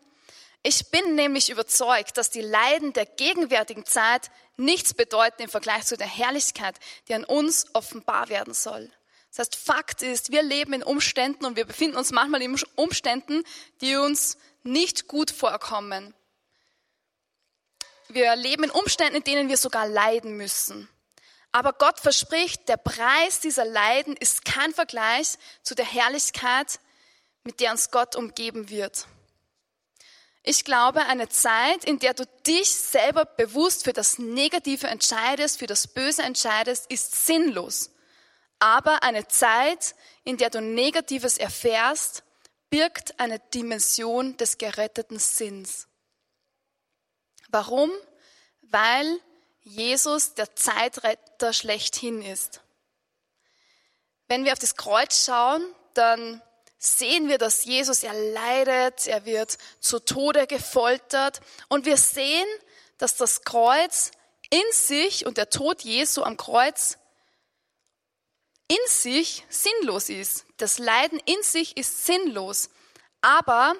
ich 0.63 0.91
bin 0.91 1.15
nämlich 1.15 1.49
überzeugt, 1.49 2.17
dass 2.17 2.29
die 2.29 2.41
Leiden 2.41 2.93
der 2.93 3.07
gegenwärtigen 3.07 3.83
Zeit 3.83 4.29
nichts 4.57 4.93
bedeuten 4.93 5.41
im 5.41 5.49
Vergleich 5.49 5.85
zu 5.85 5.97
der 5.97 6.07
Herrlichkeit, 6.07 6.75
die 7.07 7.15
an 7.15 7.23
uns 7.23 7.65
offenbar 7.73 8.29
werden 8.29 8.53
soll. 8.53 8.91
Das 9.29 9.39
heißt, 9.39 9.55
Fakt 9.55 10.03
ist, 10.03 10.31
wir 10.31 10.43
leben 10.43 10.73
in 10.73 10.83
Umständen 10.83 11.45
und 11.45 11.55
wir 11.55 11.65
befinden 11.65 11.97
uns 11.97 12.11
manchmal 12.11 12.41
in 12.43 12.55
Umständen, 12.75 13.43
die 13.79 13.95
uns 13.95 14.37
nicht 14.63 15.07
gut 15.07 15.31
vorkommen. 15.31 16.13
Wir 18.07 18.35
leben 18.35 18.65
in 18.65 18.71
Umständen, 18.71 19.17
in 19.17 19.23
denen 19.23 19.49
wir 19.49 19.57
sogar 19.57 19.87
leiden 19.87 20.35
müssen. 20.35 20.89
Aber 21.51 21.73
Gott 21.73 21.99
verspricht, 21.99 22.69
der 22.69 22.77
Preis 22.77 23.39
dieser 23.39 23.65
Leiden 23.65 24.15
ist 24.15 24.45
kein 24.45 24.73
Vergleich 24.73 25.37
zu 25.63 25.75
der 25.75 25.85
Herrlichkeit, 25.85 26.79
mit 27.43 27.59
der 27.59 27.71
uns 27.71 27.91
Gott 27.91 28.15
umgeben 28.15 28.69
wird. 28.69 29.07
Ich 30.43 30.65
glaube, 30.65 31.01
eine 31.01 31.29
Zeit, 31.29 31.83
in 31.85 31.99
der 31.99 32.13
du 32.13 32.25
dich 32.47 32.73
selber 32.73 33.25
bewusst 33.25 33.83
für 33.83 33.93
das 33.93 34.17
Negative 34.17 34.87
entscheidest, 34.87 35.59
für 35.59 35.67
das 35.67 35.87
Böse 35.87 36.23
entscheidest, 36.23 36.89
ist 36.89 37.27
sinnlos. 37.27 37.91
Aber 38.59 39.03
eine 39.03 39.27
Zeit, 39.27 39.95
in 40.23 40.37
der 40.37 40.49
du 40.49 40.61
Negatives 40.61 41.37
erfährst, 41.37 42.23
birgt 42.71 43.19
eine 43.19 43.37
Dimension 43.53 44.35
des 44.37 44.57
geretteten 44.57 45.19
Sinns. 45.19 45.87
Warum? 47.49 47.91
Weil 48.63 49.19
Jesus 49.61 50.33
der 50.33 50.55
Zeitretter 50.55 51.53
schlechthin 51.53 52.23
ist. 52.23 52.61
Wenn 54.27 54.45
wir 54.45 54.53
auf 54.53 54.59
das 54.59 54.77
Kreuz 54.77 55.25
schauen, 55.25 55.63
dann 55.93 56.41
sehen 56.79 57.27
wir, 57.27 57.37
dass 57.37 57.65
Jesus, 57.65 58.03
er 58.03 58.13
leidet, 58.13 59.05
er 59.05 59.25
wird 59.25 59.57
zu 59.81 59.99
Tode 59.99 60.47
gefoltert 60.47 61.41
und 61.67 61.85
wir 61.85 61.97
sehen, 61.97 62.47
dass 62.97 63.17
das 63.17 63.43
Kreuz 63.43 64.11
in 64.49 64.63
sich 64.71 65.25
und 65.25 65.37
der 65.37 65.49
Tod 65.49 65.81
Jesu 65.81 66.23
am 66.23 66.37
Kreuz 66.37 66.97
in 68.71 68.77
sich 68.87 69.43
sinnlos 69.49 70.07
ist. 70.07 70.45
Das 70.55 70.79
Leiden 70.79 71.19
in 71.25 71.43
sich 71.43 71.75
ist 71.75 72.05
sinnlos. 72.05 72.69
Aber 73.19 73.75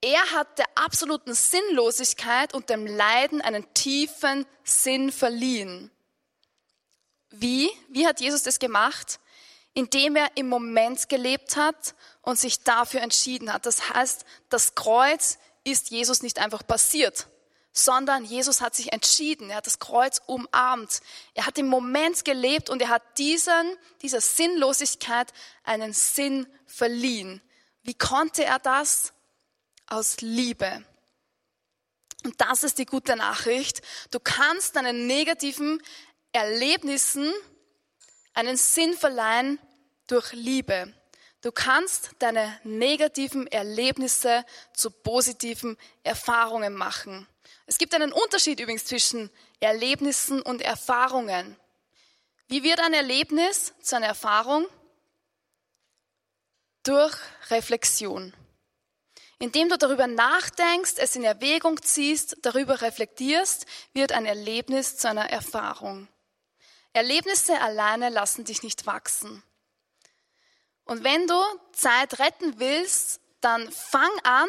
er 0.00 0.30
hat 0.30 0.56
der 0.58 0.68
absoluten 0.76 1.34
Sinnlosigkeit 1.34 2.54
und 2.54 2.70
dem 2.70 2.86
Leiden 2.86 3.40
einen 3.40 3.74
tiefen 3.74 4.46
Sinn 4.62 5.10
verliehen. 5.10 5.90
Wie? 7.30 7.70
Wie 7.88 8.06
hat 8.06 8.20
Jesus 8.20 8.44
das 8.44 8.60
gemacht? 8.60 9.18
Indem 9.74 10.14
er 10.14 10.28
im 10.36 10.48
Moment 10.48 11.08
gelebt 11.08 11.56
hat 11.56 11.96
und 12.22 12.38
sich 12.38 12.62
dafür 12.62 13.00
entschieden 13.00 13.52
hat. 13.52 13.66
Das 13.66 13.90
heißt, 13.90 14.24
das 14.48 14.76
Kreuz 14.76 15.38
ist 15.64 15.90
Jesus 15.90 16.22
nicht 16.22 16.38
einfach 16.38 16.64
passiert, 16.64 17.26
sondern 17.72 18.24
Jesus 18.24 18.60
hat 18.60 18.74
sich 18.74 18.92
entschieden, 18.92 19.50
er 19.50 19.56
hat 19.56 19.66
das 19.66 19.78
Kreuz 19.78 20.20
umarmt. 20.26 21.00
Er 21.34 21.46
hat 21.46 21.58
im 21.58 21.68
Moment 21.68 22.24
gelebt 22.24 22.68
und 22.68 22.82
er 22.82 22.88
hat 22.88 23.18
diesen, 23.18 23.76
dieser 24.02 24.20
Sinnlosigkeit 24.20 25.32
einen 25.62 25.92
Sinn 25.92 26.46
verliehen. 26.66 27.40
Wie 27.82 27.94
konnte 27.94 28.44
er 28.44 28.58
das? 28.58 29.12
Aus 29.86 30.20
Liebe. 30.20 30.84
Und 32.24 32.40
das 32.40 32.62
ist 32.62 32.78
die 32.78 32.86
gute 32.86 33.16
Nachricht. 33.16 33.82
Du 34.10 34.20
kannst 34.20 34.76
deinen 34.76 35.06
negativen 35.06 35.82
Erlebnissen 36.32 37.32
einen 38.34 38.56
Sinn 38.56 38.94
verleihen 38.94 39.58
durch 40.06 40.32
Liebe. 40.32 40.94
Du 41.40 41.52
kannst 41.52 42.10
deine 42.18 42.60
negativen 42.64 43.46
Erlebnisse 43.46 44.44
zu 44.74 44.90
positiven 44.90 45.78
Erfahrungen 46.02 46.74
machen. 46.74 47.26
Es 47.70 47.78
gibt 47.78 47.94
einen 47.94 48.12
Unterschied 48.12 48.58
übrigens 48.58 48.84
zwischen 48.84 49.30
Erlebnissen 49.60 50.42
und 50.42 50.60
Erfahrungen. 50.60 51.56
Wie 52.48 52.64
wird 52.64 52.80
ein 52.80 52.94
Erlebnis 52.94 53.72
zu 53.80 53.94
einer 53.94 54.08
Erfahrung? 54.08 54.66
Durch 56.82 57.16
Reflexion. 57.48 58.34
Indem 59.38 59.68
du 59.68 59.78
darüber 59.78 60.08
nachdenkst, 60.08 60.94
es 60.96 61.14
in 61.14 61.22
Erwägung 61.22 61.80
ziehst, 61.80 62.38
darüber 62.42 62.82
reflektierst, 62.82 63.66
wird 63.92 64.10
ein 64.10 64.26
Erlebnis 64.26 64.96
zu 64.96 65.08
einer 65.08 65.30
Erfahrung. 65.30 66.08
Erlebnisse 66.92 67.60
alleine 67.60 68.08
lassen 68.08 68.44
dich 68.44 68.64
nicht 68.64 68.86
wachsen. 68.86 69.44
Und 70.86 71.04
wenn 71.04 71.28
du 71.28 71.40
Zeit 71.70 72.18
retten 72.18 72.58
willst, 72.58 73.20
dann 73.40 73.70
fang 73.70 74.10
an, 74.24 74.48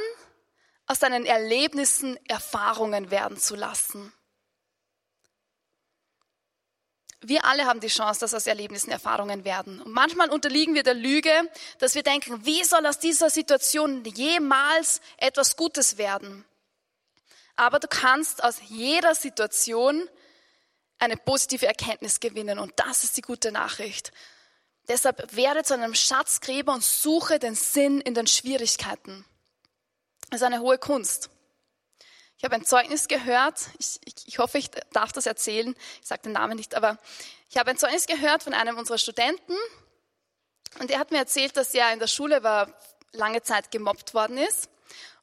aus 0.91 1.00
deinen 1.00 1.25
Erlebnissen 1.25 2.19
Erfahrungen 2.27 3.12
werden 3.12 3.38
zu 3.38 3.55
lassen. 3.55 4.12
Wir 7.21 7.45
alle 7.45 7.65
haben 7.65 7.79
die 7.79 7.88
Chance, 7.88 8.19
dass 8.19 8.33
aus 8.33 8.45
Erlebnissen 8.45 8.91
Erfahrungen 8.91 9.45
werden. 9.45 9.79
Und 9.81 9.93
manchmal 9.93 10.29
unterliegen 10.29 10.75
wir 10.75 10.83
der 10.83 10.95
Lüge, 10.95 11.31
dass 11.79 11.95
wir 11.95 12.03
denken, 12.03 12.45
wie 12.45 12.63
soll 12.65 12.86
aus 12.86 13.00
dieser 13.00 13.29
Situation 13.29 14.03
jemals 14.03 15.00
etwas 15.17 15.55
Gutes 15.55 15.98
werden? 15.98 16.43
Aber 17.55 17.79
du 17.79 17.88
kannst 17.88 18.43
aus 18.43 18.57
jeder 18.67 19.15
Situation 19.15 20.10
eine 21.00 21.15
positive 21.15 21.67
Erkenntnis 21.67 22.19
gewinnen. 22.19 22.60
Und 22.60 22.74
das 22.75 23.05
ist 23.05 23.15
die 23.15 23.21
gute 23.21 23.51
Nachricht. 23.53 24.12
Deshalb 24.89 25.36
werde 25.36 25.63
zu 25.63 25.74
einem 25.75 25.95
Schatzgräber 25.95 26.74
und 26.74 26.83
suche 26.83 27.39
den 27.39 27.55
Sinn 27.55 28.01
in 28.01 28.13
den 28.13 28.27
Schwierigkeiten. 28.27 29.25
Ist 30.34 30.44
eine 30.44 30.62
hohe 30.62 30.78
Kunst. 30.78 31.30
Ich 32.38 32.46
habe 32.46 32.56
ein 32.56 32.64
Zeugnis 32.64 33.10
gehört, 33.10 33.60
ich, 33.78 34.00
ich, 34.06 34.16
ich 34.28 34.40
hoffe, 34.40 34.58
ich 34.58 34.72
darf 34.94 35.12
das 35.12 35.26
erzählen, 35.26 35.76
ich 36.02 36.08
sage 36.08 36.24
den 36.24 36.32
Namen 36.32 36.56
nicht, 36.56 36.74
aber 36.74 36.98
ich 37.50 37.58
habe 37.58 37.70
ein 37.70 37.78
Zeugnis 37.78 38.08
gehört 38.08 38.42
von 38.42 38.54
einem 38.54 38.78
unserer 38.78 38.98
Studenten 38.98 39.54
und 40.80 40.90
er 40.90 41.00
hat 41.00 41.12
mir 41.12 41.18
erzählt, 41.18 41.58
dass 41.58 41.74
er 41.74 41.92
in 41.92 42.00
der 42.00 42.08
Schule 42.08 42.44
war, 42.44 42.74
lange 43.12 43.44
Zeit 43.44 43.72
gemobbt 43.72 44.14
worden 44.14 44.38
ist 44.38 44.70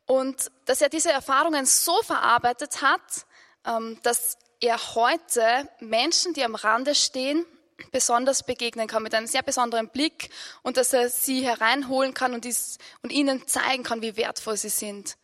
und 0.05 0.50
dass 0.67 0.83
er 0.83 0.91
diese 0.91 1.11
Erfahrungen 1.11 1.65
so 1.65 2.03
verarbeitet 2.03 2.83
hat, 2.83 3.27
ähm, 3.65 3.99
dass 4.03 4.37
er 4.61 4.79
heute 4.95 5.69
Menschen, 5.81 6.35
die 6.35 6.45
am 6.45 6.55
Rande 6.55 6.95
stehen, 6.95 7.47
besonders 7.92 8.42
begegnen 8.42 8.87
kann, 8.88 9.02
mit 9.02 9.14
einem 9.14 9.26
sehr 9.26 9.42
besonderen 9.42 9.88
Blick 9.88 10.30
und 10.62 10.76
dass 10.76 10.92
er 10.92 11.08
sie 11.08 11.42
hereinholen 11.42 12.14
kann 12.14 12.35
und, 12.35 12.44
dies, 12.44 12.78
und 13.02 13.12
ihnen 13.12 13.47
zeigen 13.47 13.82
kann, 13.82 14.02
wie 14.02 14.16
wertvoll 14.16 14.56
sie 14.56 14.68
sind. 14.68 15.16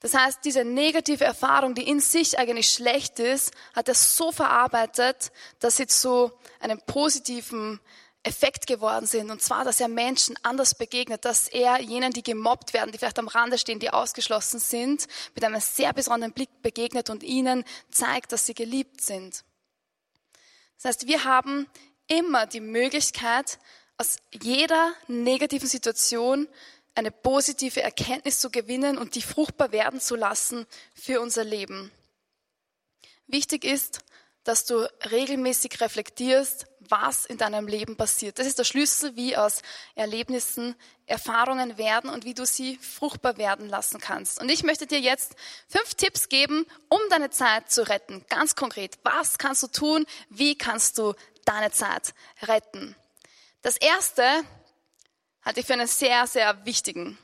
Das 0.00 0.14
heißt, 0.14 0.40
diese 0.44 0.64
negative 0.64 1.24
Erfahrung, 1.24 1.74
die 1.74 1.86
in 1.86 2.00
sich 2.00 2.38
eigentlich 2.38 2.70
schlecht 2.70 3.18
ist, 3.18 3.52
hat 3.74 3.88
er 3.88 3.94
so 3.94 4.32
verarbeitet, 4.32 5.30
dass 5.58 5.76
sie 5.76 5.86
zu 5.86 6.32
einem 6.58 6.80
positiven 6.80 7.80
Effekt 8.22 8.66
geworden 8.66 9.06
sind. 9.06 9.30
Und 9.30 9.42
zwar, 9.42 9.64
dass 9.64 9.80
er 9.80 9.88
Menschen 9.88 10.36
anders 10.42 10.74
begegnet, 10.74 11.24
dass 11.26 11.48
er 11.48 11.80
jenen, 11.80 12.12
die 12.12 12.22
gemobbt 12.22 12.72
werden, 12.72 12.92
die 12.92 12.98
vielleicht 12.98 13.18
am 13.18 13.28
Rande 13.28 13.58
stehen, 13.58 13.78
die 13.78 13.90
ausgeschlossen 13.90 14.58
sind, 14.58 15.06
mit 15.34 15.44
einem 15.44 15.60
sehr 15.60 15.92
besonderen 15.92 16.32
Blick 16.32 16.62
begegnet 16.62 17.10
und 17.10 17.22
ihnen 17.22 17.64
zeigt, 17.90 18.32
dass 18.32 18.46
sie 18.46 18.54
geliebt 18.54 19.02
sind. 19.02 19.44
Das 20.76 20.86
heißt, 20.86 21.06
wir 21.06 21.24
haben 21.24 21.66
immer 22.10 22.46
die 22.46 22.60
Möglichkeit, 22.60 23.58
aus 23.96 24.16
jeder 24.42 24.92
negativen 25.08 25.68
Situation 25.68 26.48
eine 26.94 27.10
positive 27.10 27.82
Erkenntnis 27.82 28.40
zu 28.40 28.50
gewinnen 28.50 28.98
und 28.98 29.14
die 29.14 29.22
fruchtbar 29.22 29.72
werden 29.72 30.00
zu 30.00 30.16
lassen 30.16 30.66
für 30.94 31.20
unser 31.20 31.44
Leben. 31.44 31.90
Wichtig 33.26 33.64
ist, 33.64 34.00
dass 34.42 34.64
du 34.64 34.88
regelmäßig 35.10 35.80
reflektierst, 35.80 36.66
was 36.80 37.26
in 37.26 37.36
deinem 37.38 37.68
Leben 37.68 37.96
passiert. 37.96 38.38
Das 38.38 38.46
ist 38.46 38.58
der 38.58 38.64
Schlüssel, 38.64 39.14
wie 39.14 39.36
aus 39.36 39.62
Erlebnissen 39.94 40.74
Erfahrungen 41.06 41.78
werden 41.78 42.10
und 42.10 42.24
wie 42.24 42.34
du 42.34 42.46
sie 42.46 42.76
fruchtbar 42.78 43.36
werden 43.36 43.68
lassen 43.68 44.00
kannst. 44.00 44.40
Und 44.40 44.48
ich 44.48 44.62
möchte 44.62 44.86
dir 44.86 44.98
jetzt 44.98 45.34
fünf 45.68 45.94
Tipps 45.94 46.28
geben, 46.28 46.66
um 46.88 47.00
deine 47.10 47.30
Zeit 47.30 47.70
zu 47.70 47.88
retten. 47.88 48.24
Ganz 48.28 48.56
konkret, 48.56 48.98
was 49.02 49.38
kannst 49.38 49.62
du 49.62 49.68
tun? 49.68 50.06
Wie 50.30 50.56
kannst 50.56 50.98
du 50.98 51.14
deine 51.50 51.72
Zeit 51.72 52.14
retten? 52.42 52.94
Das 53.62 53.76
erste 53.76 54.24
halte 55.44 55.60
ich 55.60 55.66
für 55.66 55.74
einen 55.74 55.86
sehr, 55.86 56.26
sehr 56.26 56.64
wichtigen 56.64 57.18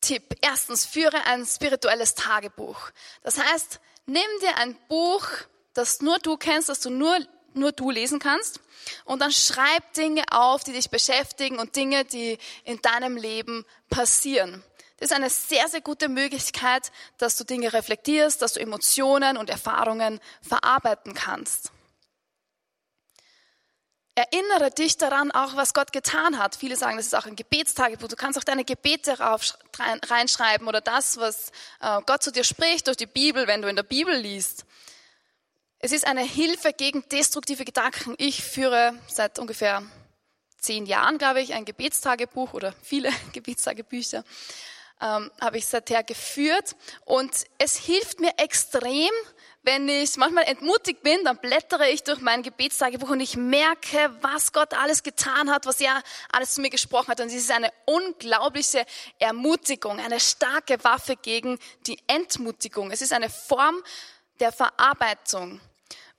Tipp. 0.00 0.36
Erstens, 0.40 0.86
führe 0.86 1.24
ein 1.26 1.44
spirituelles 1.44 2.14
Tagebuch. 2.14 2.90
Das 3.22 3.38
heißt, 3.38 3.80
nimm 4.06 4.22
dir 4.40 4.56
ein 4.56 4.76
Buch, 4.88 5.26
das 5.74 6.00
nur 6.00 6.18
du 6.18 6.36
kennst, 6.36 6.68
das 6.68 6.80
du 6.80 6.90
nur, 6.90 7.18
nur 7.54 7.72
du 7.72 7.90
lesen 7.90 8.18
kannst. 8.18 8.60
Und 9.04 9.20
dann 9.20 9.32
schreib 9.32 9.92
Dinge 9.94 10.24
auf, 10.30 10.62
die 10.62 10.72
dich 10.72 10.90
beschäftigen 10.90 11.58
und 11.58 11.74
Dinge, 11.74 12.04
die 12.04 12.38
in 12.64 12.80
deinem 12.80 13.16
Leben 13.16 13.66
passieren. 13.90 14.62
Das 14.98 15.10
ist 15.10 15.16
eine 15.16 15.30
sehr, 15.30 15.68
sehr 15.68 15.80
gute 15.80 16.08
Möglichkeit, 16.08 16.90
dass 17.18 17.36
du 17.36 17.44
Dinge 17.44 17.72
reflektierst, 17.72 18.40
dass 18.40 18.54
du 18.54 18.60
Emotionen 18.60 19.36
und 19.36 19.50
Erfahrungen 19.50 20.20
verarbeiten 20.42 21.14
kannst. 21.14 21.72
Erinnere 24.18 24.72
dich 24.72 24.96
daran 24.96 25.30
auch, 25.30 25.54
was 25.54 25.74
Gott 25.74 25.92
getan 25.92 26.40
hat. 26.40 26.56
Viele 26.56 26.74
sagen, 26.74 26.96
das 26.96 27.06
ist 27.06 27.14
auch 27.14 27.26
ein 27.26 27.36
Gebetstagebuch. 27.36 28.08
Du 28.08 28.16
kannst 28.16 28.36
auch 28.36 28.42
deine 28.42 28.64
Gebete 28.64 29.16
reinschreiben 29.20 30.66
oder 30.66 30.80
das, 30.80 31.18
was 31.18 31.52
äh, 31.80 32.00
Gott 32.04 32.24
zu 32.24 32.32
dir 32.32 32.42
spricht 32.42 32.88
durch 32.88 32.96
die 32.96 33.06
Bibel, 33.06 33.46
wenn 33.46 33.62
du 33.62 33.68
in 33.68 33.76
der 33.76 33.84
Bibel 33.84 34.12
liest. 34.12 34.64
Es 35.78 35.92
ist 35.92 36.04
eine 36.04 36.22
Hilfe 36.22 36.72
gegen 36.72 37.08
destruktive 37.10 37.64
Gedanken. 37.64 38.16
Ich 38.18 38.42
führe 38.42 38.92
seit 39.06 39.38
ungefähr 39.38 39.84
zehn 40.58 40.86
Jahren, 40.86 41.18
glaube 41.18 41.40
ich, 41.40 41.54
ein 41.54 41.64
Gebetstagebuch 41.64 42.54
oder 42.54 42.74
viele 42.82 43.12
Gebetstagebücher 43.32 44.24
ähm, 45.00 45.30
habe 45.40 45.58
ich 45.58 45.66
seither 45.66 46.02
geführt. 46.02 46.74
Und 47.04 47.30
es 47.58 47.76
hilft 47.76 48.18
mir 48.18 48.32
extrem, 48.38 49.10
wenn 49.68 49.86
ich 49.86 50.16
manchmal 50.16 50.44
entmutigt 50.44 51.02
bin, 51.02 51.22
dann 51.24 51.36
blättere 51.36 51.90
ich 51.90 52.02
durch 52.02 52.22
mein 52.22 52.42
Gebetstagebuch 52.42 53.10
und 53.10 53.20
ich 53.20 53.36
merke, 53.36 54.10
was 54.22 54.54
Gott 54.54 54.72
alles 54.72 55.02
getan 55.02 55.50
hat, 55.50 55.66
was 55.66 55.78
er 55.78 56.02
alles 56.32 56.54
zu 56.54 56.62
mir 56.62 56.70
gesprochen 56.70 57.08
hat. 57.08 57.20
Und 57.20 57.26
es 57.26 57.34
ist 57.34 57.50
eine 57.50 57.70
unglaubliche 57.84 58.86
Ermutigung, 59.18 60.00
eine 60.00 60.20
starke 60.20 60.82
Waffe 60.84 61.16
gegen 61.16 61.58
die 61.86 61.98
Entmutigung. 62.06 62.90
Es 62.90 63.02
ist 63.02 63.12
eine 63.12 63.28
Form 63.28 63.82
der 64.40 64.52
Verarbeitung. 64.52 65.60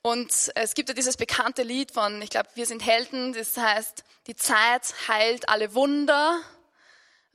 Und 0.04 0.32
es 0.54 0.76
gibt 0.76 0.90
ja 0.90 0.94
dieses 0.94 1.18
bekannte 1.18 1.64
Lied 1.64 1.92
von, 1.92 2.22
ich 2.22 2.30
glaube, 2.30 2.50
wir 2.54 2.68
sind 2.68 2.86
Helden, 2.86 3.34
das 3.34 3.58
heißt, 3.58 4.04
die 4.28 4.36
Zeit 4.36 4.94
heilt 5.08 5.50
alle 5.50 5.74
Wunder. 5.74 6.40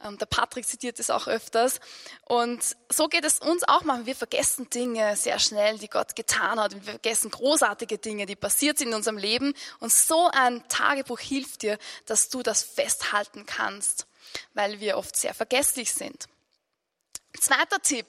Ähm, 0.04 0.18
der 0.18 0.26
Patrick 0.26 0.66
zitiert 0.66 1.00
es 1.00 1.11
auch 1.11 1.26
öfters. 1.26 1.80
Und 2.26 2.76
so 2.90 3.08
geht 3.08 3.25
es 3.25 3.40
uns 3.40 3.64
auch 3.64 3.82
manchmal. 3.82 4.06
Wir 4.06 4.16
vergessen 4.16 4.68
Dinge 4.70 5.16
sehr 5.16 5.38
schnell, 5.38 5.78
die 5.78 5.88
Gott 5.88 6.14
getan 6.14 6.61
hat. 6.61 6.75
Wir 6.75 6.82
vergessen 6.82 7.30
großartige 7.30 7.99
Dinge, 7.99 8.26
die 8.26 8.36
passiert 8.36 8.78
sind 8.78 8.88
in 8.88 8.95
unserem 8.95 9.19
Leben. 9.19 9.54
Und 9.80 9.90
so 9.90 10.30
ein 10.32 10.67
Tagebuch 10.69 11.21
hilft 11.21 11.62
dir, 11.62 11.78
dass 12.06 12.28
du 12.28 12.43
das 12.43 12.62
festhalten 12.62 13.47
kannst, 13.47 14.06
weil 14.52 14.80
wir 14.80 14.99
oft 14.99 15.17
sehr 15.17 15.34
vergesslich 15.34 15.93
sind. 15.93 16.26
Zweiter 17.40 17.80
Tipp. 17.80 18.06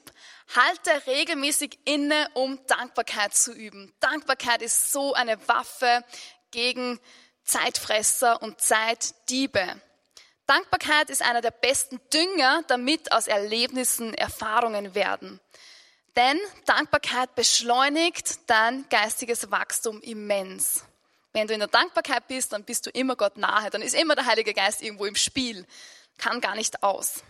Halte 0.56 1.08
regelmäßig 1.08 1.80
inne, 1.86 2.30
um 2.36 2.60
Dankbarkeit 2.68 3.34
zu 3.34 3.52
üben. 3.52 3.92
Dankbarkeit 4.00 4.62
ist 4.62 4.92
so 4.92 5.14
eine 5.16 5.48
Waffe 5.48 6.04
gegen 6.52 7.00
Zeitfresser 7.44 8.42
und 8.44 8.62
Zeitdiebe. 8.62 9.82
Dankbarkeit 10.48 11.10
ist 11.10 11.22
einer 11.22 11.42
der 11.42 11.52
besten 11.52 12.00
Dünger, 12.14 12.64
damit 12.68 13.12
aus 13.12 13.28
Erlebnissen 13.28 14.14
Erfahrungen 14.14 14.94
werden. 14.94 15.40
Denn 16.16 16.40
Dankbarkeit 16.66 17.36
beschleunigt 17.36 18.50
dein 18.50 18.86
geistiges 18.90 19.52
Wachstum 19.52 20.02
immens. 20.02 20.86
Wenn 21.34 21.48
du 21.48 21.54
in 21.54 21.60
der 21.60 21.68
Dankbarkeit 21.68 22.28
bist, 22.28 22.54
dann 22.54 22.64
bist 22.64 22.86
du 22.86 22.90
immer 22.92 23.16
Gott 23.16 23.38
nahe, 23.38 23.70
dann 23.70 23.82
ist 23.82 23.96
immer 23.96 24.16
der 24.16 24.26
Heilige 24.26 24.54
Geist 24.54 24.82
irgendwo 24.82 25.06
im 25.06 25.16
Spiel, 25.16 25.66
kann 26.18 26.40
gar 26.40 26.56
nicht 26.56 26.82
aus. 26.84 27.24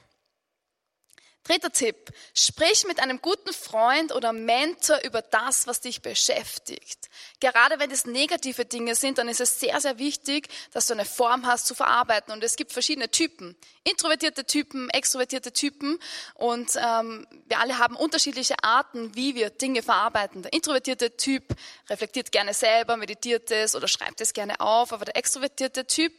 Dritter 1.45 1.71
Tipp. 1.71 2.11
Sprich 2.33 2.85
mit 2.87 2.99
einem 2.99 3.21
guten 3.21 3.53
Freund 3.53 4.11
oder 4.13 4.33
Mentor 4.33 4.99
über 5.03 5.21
das, 5.21 5.67
was 5.67 5.79
dich 5.79 6.01
beschäftigt. 6.01 7.07
Gerade 7.39 7.79
wenn 7.79 7.91
es 7.91 8.05
negative 8.05 8.65
Dinge 8.65 8.95
sind, 8.95 9.19
dann 9.19 9.29
ist 9.29 9.41
es 9.41 9.59
sehr, 9.59 9.79
sehr 9.79 9.99
wichtig, 9.99 10.49
dass 10.73 10.87
du 10.87 10.93
eine 10.93 11.05
Form 11.05 11.45
hast 11.45 11.67
zu 11.67 11.75
verarbeiten. 11.75 12.33
Und 12.33 12.43
es 12.43 12.55
gibt 12.55 12.73
verschiedene 12.73 13.11
Typen. 13.11 13.55
Introvertierte 13.83 14.45
Typen, 14.45 14.89
extrovertierte 14.89 15.53
Typen. 15.53 15.99
Und 16.33 16.71
ähm, 16.77 17.27
wir 17.45 17.59
alle 17.59 17.77
haben 17.77 17.95
unterschiedliche 17.95 18.55
Arten, 18.63 19.15
wie 19.15 19.35
wir 19.35 19.51
Dinge 19.51 19.83
verarbeiten. 19.83 20.41
Der 20.41 20.51
introvertierte 20.51 21.15
Typ 21.15 21.55
reflektiert 21.91 22.31
gerne 22.31 22.55
selber, 22.55 22.97
meditiert 22.97 23.51
es 23.51 23.75
oder 23.75 23.87
schreibt 23.87 24.19
es 24.19 24.33
gerne 24.33 24.59
auf. 24.61 24.91
Aber 24.93 25.05
der 25.05 25.15
extrovertierte 25.15 25.85
Typ 25.85 26.13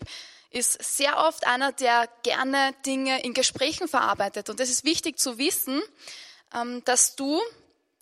ist 0.56 0.82
sehr 0.82 1.18
oft 1.18 1.46
einer, 1.46 1.72
der 1.72 2.08
gerne 2.22 2.74
Dinge 2.86 3.22
in 3.22 3.34
Gesprächen 3.34 3.88
verarbeitet. 3.88 4.48
Und 4.48 4.58
es 4.58 4.70
ist 4.70 4.84
wichtig 4.84 5.18
zu 5.18 5.36
wissen, 5.36 5.82
ähm, 6.54 6.82
dass 6.86 7.14
du, 7.14 7.40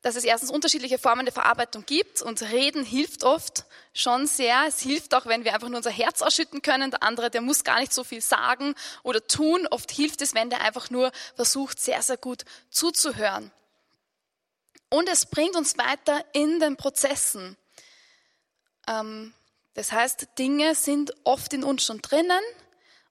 dass 0.03 0.15
es 0.15 0.23
erstens 0.23 0.51
unterschiedliche 0.51 0.99
Formen 0.99 1.27
der 1.27 1.33
Verarbeitung 1.33 1.85
gibt 1.85 2.23
und 2.23 2.41
Reden 2.43 2.85
hilft 2.85 3.25
oft 3.25 3.65
schon 3.93 4.29
sehr. 4.29 4.67
Es 4.69 4.81
hilft 4.81 5.15
auch, 5.15 5.27
wenn 5.27 5.45
wir 5.45 5.53
einfach 5.53 5.69
nur 5.69 5.79
unser 5.79 5.91
Herz 5.91 6.23
ausschütten 6.23 6.63
können. 6.63 6.93
Der 6.93 7.03
andere, 7.03 7.29
der 7.29 7.41
muss 7.41 7.65
gar 7.65 7.81
nicht 7.81 7.93
so 7.93 8.05
viel 8.05 8.21
sagen 8.21 8.77
oder 9.03 9.27
tun. 9.27 9.67
Oft 9.67 9.91
hilft 9.91 10.23
es, 10.23 10.35
wenn 10.35 10.49
der 10.49 10.61
einfach 10.61 10.91
nur 10.91 11.11
versucht, 11.35 11.81
sehr, 11.81 12.03
sehr 12.03 12.19
gut 12.19 12.45
zuzuhören. 12.71 13.51
Und 14.91 15.09
es 15.09 15.27
bringt 15.27 15.57
uns 15.57 15.77
weiter 15.77 16.25
in 16.33 16.61
den 16.61 16.77
Prozessen. 16.77 17.57
Ähm, 18.87 19.35
das 19.75 19.93
heißt, 19.93 20.29
Dinge 20.39 20.75
sind 20.75 21.13
oft 21.25 21.53
in 21.53 21.65
uns 21.65 21.85
schon 21.85 22.01
drinnen. 22.01 22.41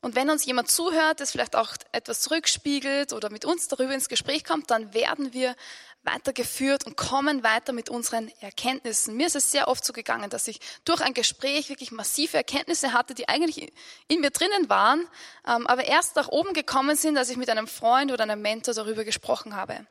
Und 0.02 0.16
wenn 0.16 0.30
uns 0.30 0.46
jemand 0.46 0.70
zuhört, 0.70 1.22
das 1.22 1.32
vielleicht 1.32 1.56
auch 1.56 1.74
etwas 1.94 2.20
zurückspiegelt 2.22 3.14
oder 3.14 3.30
mit 3.30 3.46
uns 3.46 3.70
darüber 3.70 3.94
ins 3.94 4.10
Gespräch 4.10 4.44
kommt, 4.44 4.70
dann 4.70 4.94
werden 4.94 5.32
wir 5.32 5.56
weitergeführt 6.04 6.86
und 6.86 6.98
kommen 6.98 7.44
weiter 7.44 7.72
mit 7.72 7.90
unseren 7.90 8.30
Erkenntnissen. 8.42 9.16
Mir 9.16 9.28
ist 9.28 9.38
es 9.38 9.52
sehr 9.52 9.70
oft 9.70 9.86
so 9.86 9.94
gegangen, 9.94 10.30
dass 10.30 10.50
ich 10.50 10.60
durch 10.84 11.00
ein 11.00 11.14
Gespräch 11.14 11.70
wirklich 11.70 11.92
massive 11.92 12.36
Erkenntnisse 12.36 12.92
hatte, 12.92 13.14
die 13.14 13.30
eigentlich 13.30 13.72
in 14.10 14.20
mir 14.20 14.32
drinnen 14.32 14.68
waren, 14.68 15.08
ähm, 15.48 15.66
aber 15.68 15.86
erst 15.86 16.18
nach 16.18 16.28
oben 16.28 16.54
gekommen 16.54 16.98
sind, 16.98 17.18
als 17.18 17.30
ich 17.30 17.38
mit 17.38 17.50
einem 17.50 17.68
Freund 17.68 18.12
oder 18.12 18.24
einem 18.24 18.42
Mentor 18.42 18.74
darüber 18.74 19.06
gesprochen 19.06 19.56
habe. 19.56 19.88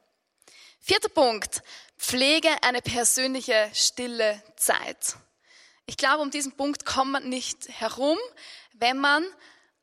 Vierter 0.80 1.08
Punkt. 1.08 1.62
Pflege 1.96 2.50
eine 2.62 2.82
persönliche 2.82 3.70
stille 3.72 4.42
Zeit. 4.56 5.16
Ich 5.86 5.96
glaube, 5.96 6.22
um 6.22 6.30
diesen 6.30 6.52
Punkt 6.52 6.84
kommt 6.84 7.12
man 7.12 7.28
nicht 7.28 7.68
herum, 7.68 8.18
wenn 8.72 8.98
man 8.98 9.24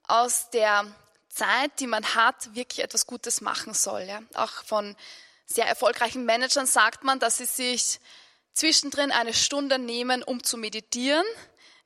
aus 0.03 0.49
der 0.49 0.85
Zeit, 1.29 1.79
die 1.79 1.87
man 1.87 2.15
hat, 2.15 2.55
wirklich 2.55 2.83
etwas 2.83 3.05
Gutes 3.05 3.41
machen 3.41 3.73
soll. 3.73 4.01
Ja? 4.01 4.21
Auch 4.33 4.63
von 4.65 4.95
sehr 5.45 5.65
erfolgreichen 5.65 6.25
Managern 6.25 6.65
sagt 6.65 7.03
man, 7.03 7.19
dass 7.19 7.37
sie 7.37 7.45
sich 7.45 7.99
zwischendrin 8.53 9.11
eine 9.11 9.33
Stunde 9.33 9.79
nehmen, 9.79 10.23
um 10.23 10.43
zu 10.43 10.57
meditieren. 10.57 11.25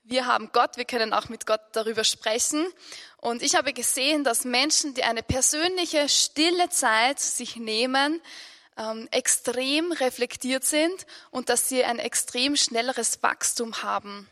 Wir 0.04 0.26
haben 0.26 0.50
Gott, 0.52 0.76
wir 0.76 0.86
können 0.86 1.14
auch 1.14 1.30
mit 1.30 1.46
Gott 1.46 1.62
darüber 1.72 2.04
sprechen. 2.04 2.66
Und 3.18 3.42
ich 3.42 3.56
habe 3.56 3.74
gesehen, 3.74 4.24
dass 4.24 4.44
Menschen, 4.44 4.94
die 4.96 5.04
eine 5.04 5.24
persönliche, 5.24 6.10
stille 6.10 6.70
Zeit 6.70 7.20
sich 7.20 7.56
nehmen, 7.56 8.22
ähm, 8.78 9.08
extrem 9.12 9.92
reflektiert 9.92 10.64
sind 10.64 11.06
und 11.32 11.50
dass 11.50 11.70
sie 11.70 11.84
ein 11.84 12.00
extrem 12.00 12.56
schnelleres 12.56 13.22
Wachstum 13.24 13.84
haben. 13.84 14.28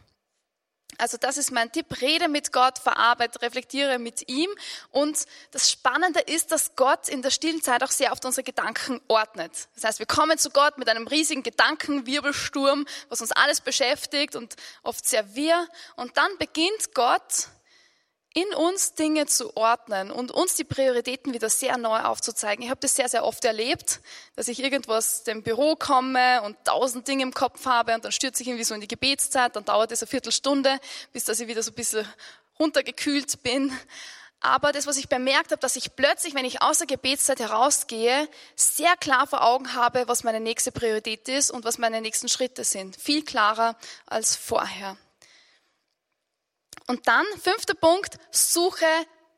Also 0.98 1.18
das 1.18 1.38
ist 1.38 1.52
mein 1.52 1.72
Tipp. 1.72 2.02
Rede 2.02 2.28
mit 2.28 2.52
Gott, 2.52 2.78
verarbeite, 2.78 3.42
reflektiere 3.42 3.98
mit 3.98 4.30
ihm. 4.30 4.50
Und 4.90 5.26
das 5.52 5.72
Spannende 5.72 6.20
ist, 6.20 6.52
dass 6.52 6.76
Gott 6.76 7.10
in 7.10 7.22
der 7.22 7.32
stillen 7.32 7.62
Zeit 7.62 7.84
auch 7.84 7.92
sehr 7.92 8.12
oft 8.12 8.24
unsere 8.26 8.44
Gedanken 8.44 9.02
ordnet. 9.08 9.52
Das 9.76 9.84
heißt, 9.84 10.00
wir 10.00 10.06
kommen 10.06 10.38
zu 10.38 10.50
Gott 10.50 10.78
mit 10.78 10.90
einem 10.90 11.08
riesigen 11.08 11.44
Gedankenwirbelsturm, 11.44 12.86
was 13.10 13.22
uns 13.22 13.32
alles 13.32 13.62
beschäftigt 13.62 14.36
und 14.36 14.56
oft 14.84 15.08
sehr 15.08 15.34
wir. 15.34 15.68
Und 15.96 16.18
dann 16.18 16.38
beginnt 16.38 16.94
Gott 16.94 17.48
in 18.34 18.54
uns 18.54 18.94
Dinge 18.94 19.26
zu 19.26 19.56
ordnen 19.58 20.10
und 20.10 20.32
uns 20.32 20.56
die 20.56 20.64
Prioritäten 20.64 21.34
wieder 21.34 21.50
sehr 21.50 21.78
neu 21.78 22.00
aufzuzeigen. 22.00 22.64
Ich 22.64 22.70
habe 22.70 22.80
das 22.80 22.96
sehr, 22.96 23.10
sehr 23.10 23.26
oft 23.26 23.44
erlebt, 23.44 24.00
dass 24.36 24.48
ich 24.48 24.64
irgendwo 24.64 24.94
aus 24.94 25.24
dem 25.24 25.44
Büro 25.44 25.76
komme 25.76 26.42
und 26.44 26.56
tausend 26.64 27.08
Dinge 27.08 27.24
im 27.24 27.34
Kopf 27.34 27.66
habe 27.66 27.94
und 27.94 28.06
dann 28.06 28.14
stürze 28.14 28.44
ich 28.44 28.48
irgendwie 28.48 28.64
so 28.64 28.74
in 28.74 28.82
die 28.82 28.88
Gebetszeit, 28.88 29.56
dann 29.56 29.66
dauert 29.66 29.92
es 29.92 30.02
eine 30.02 30.08
Viertelstunde, 30.08 30.80
bis 31.12 31.26
dass 31.26 31.42
ich 31.42 31.48
wieder 31.50 31.62
so 31.62 31.72
ein 31.72 31.76
bisschen 31.76 32.08
runtergekühlt 32.58 33.44
bin. 33.44 33.78
Aber 34.40 34.72
das, 34.72 34.88
was 34.88 34.98
ich 34.98 35.10
bemerkt 35.10 35.52
habe, 35.52 35.60
dass 35.60 35.76
ich 35.76 35.96
plötzlich, 35.96 36.34
wenn 36.34 36.46
ich 36.46 36.62
aus 36.62 36.80
der 36.80 36.88
Gebetszeit 36.88 37.40
herausgehe, 37.40 38.28
sehr 38.56 38.96
klar 38.98 39.28
vor 39.28 39.46
Augen 39.46 39.76
habe, 39.76 40.08
was 40.08 40.24
meine 40.24 40.40
nächste 40.40 40.72
Priorität 40.72 41.28
ist 41.28 41.52
und 41.52 41.66
was 41.66 41.78
meine 41.78 42.02
nächsten 42.02 42.30
Schritte 42.30 42.64
sind. 42.64 42.96
Viel 42.96 43.24
klarer 43.24 43.76
als 44.08 44.36
vorher. 44.36 44.98
Und 46.92 47.08
dann, 47.08 47.26
fünfter 47.42 47.74
Punkt, 47.74 48.18
suche 48.32 48.86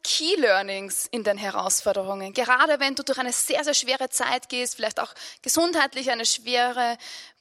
Key 0.04 0.38
Learnings 0.38 1.06
in 1.12 1.24
den 1.24 1.38
Herausforderungen. 1.38 2.34
Gerade 2.34 2.80
wenn 2.80 2.96
du 2.96 3.04
durch 3.04 3.20
eine 3.20 3.32
sehr, 3.32 3.64
sehr 3.64 3.76
schwere 3.76 4.10
Zeit 4.10 4.50
gehst, 4.50 4.74
vielleicht 4.74 5.00
auch 5.00 5.14
gesundheitlich 5.44 6.10
eine 6.10 6.26
schwere 6.26 6.98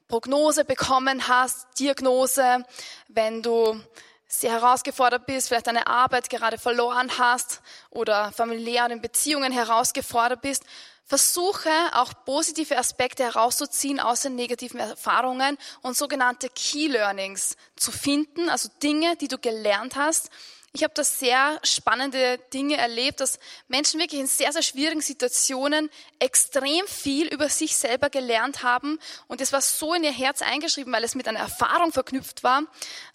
Prognose 0.09 0.67
bekommen 0.67 1.29
hast, 1.29 1.67
Diagnose, 1.79 2.63
wenn 3.09 3.41
du 3.41 3.83
sehr 4.29 4.53
herausgefordert 4.53 5.25
bist, 5.25 5.49
vielleicht 5.49 5.67
deine 5.67 5.87
Arbeit 5.87 6.29
gerade 6.29 6.59
verloren 6.59 7.11
hast 7.17 7.63
oder 7.89 8.33
familiär 8.33 8.91
in 8.91 9.01
Beziehungen 9.01 9.51
herausgefordert 9.51 10.43
bist, 10.43 10.65
Versuche 11.13 11.69
auch 11.93 12.15
positive 12.25 12.79
Aspekte 12.79 13.23
herauszuziehen 13.23 14.01
aus 14.01 14.23
den 14.23 14.35
negativen 14.35 14.81
Erfahrungen 14.81 15.59
und 15.83 15.95
sogenannte 15.95 16.49
Key 16.49 16.87
Learnings 16.87 17.59
zu 17.77 17.93
finden, 17.93 18.49
also 18.49 18.71
Dinge, 18.83 19.15
die 19.17 19.29
du 19.29 19.37
gelernt 19.37 19.95
hast, 19.95 20.31
ich 20.75 20.85
habe 20.85 20.95
da 20.95 21.05
sehr 21.05 21.61
spannende 21.65 22.39
Dinge 22.55 22.79
erlebt, 22.79 23.21
dass 23.21 23.39
Menschen 23.69 24.01
wirklich 24.01 24.21
in 24.21 24.27
sehr, 24.27 24.53
sehr 24.53 24.63
schwierigen 24.63 25.03
Situationen 25.03 25.91
extrem 26.19 26.87
viel 26.87 27.27
über 27.27 27.51
sich 27.51 27.77
selber 27.77 28.09
gelernt 28.09 28.63
haben. 28.63 28.99
Und 29.29 29.43
es 29.43 29.53
war 29.53 29.61
so 29.61 29.93
in 29.93 30.03
ihr 30.03 30.13
Herz 30.13 30.41
eingeschrieben, 30.41 30.91
weil 30.91 31.05
es 31.05 31.15
mit 31.15 31.29
einer 31.29 31.41
Erfahrung 31.41 31.93
verknüpft 31.93 32.43
war, 32.43 32.63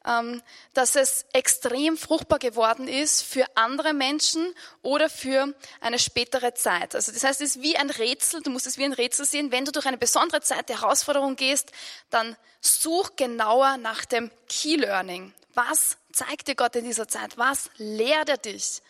ähm, 0.06 0.43
dass 0.76 0.96
es 0.96 1.26
extrem 1.34 1.98
fruchtbar 1.98 2.38
geworden 2.38 2.88
ist 2.88 3.24
für 3.24 3.46
andere 3.56 3.96
Menschen 3.96 4.54
oder 4.84 5.10
für 5.10 5.52
eine 5.82 5.98
spätere 5.98 6.54
Zeit. 6.54 6.93
Also 6.93 7.12
das 7.12 7.24
heißt, 7.24 7.41
es 7.41 7.56
ist 7.56 7.63
wie 7.63 7.76
ein 7.76 7.89
Rätsel, 7.89 8.43
du 8.43 8.52
musst 8.52 8.67
es 8.67 8.78
wie 8.78 8.86
ein 8.86 8.93
Rätsel 8.93 9.26
sehen. 9.26 9.52
Wenn 9.52 9.65
du 9.65 9.72
durch 9.72 9.88
eine 9.88 9.98
besondere 9.98 10.41
Zeit 10.41 10.70
der 10.70 10.82
Herausforderung 10.82 11.36
gehst, 11.36 11.72
dann 12.12 12.36
such 12.62 13.15
genauer 13.15 13.78
nach 13.78 14.06
dem 14.06 14.30
Key 14.48 14.76
Learning. 14.76 15.34
Was 15.56 15.98
zeigt 16.17 16.47
dir 16.47 16.56
Gott 16.56 16.75
in 16.75 16.86
dieser 16.86 17.08
Zeit? 17.08 17.38
Was 17.38 17.69
lehrt 17.77 18.30
er 18.30 18.38
dich? 18.38 18.82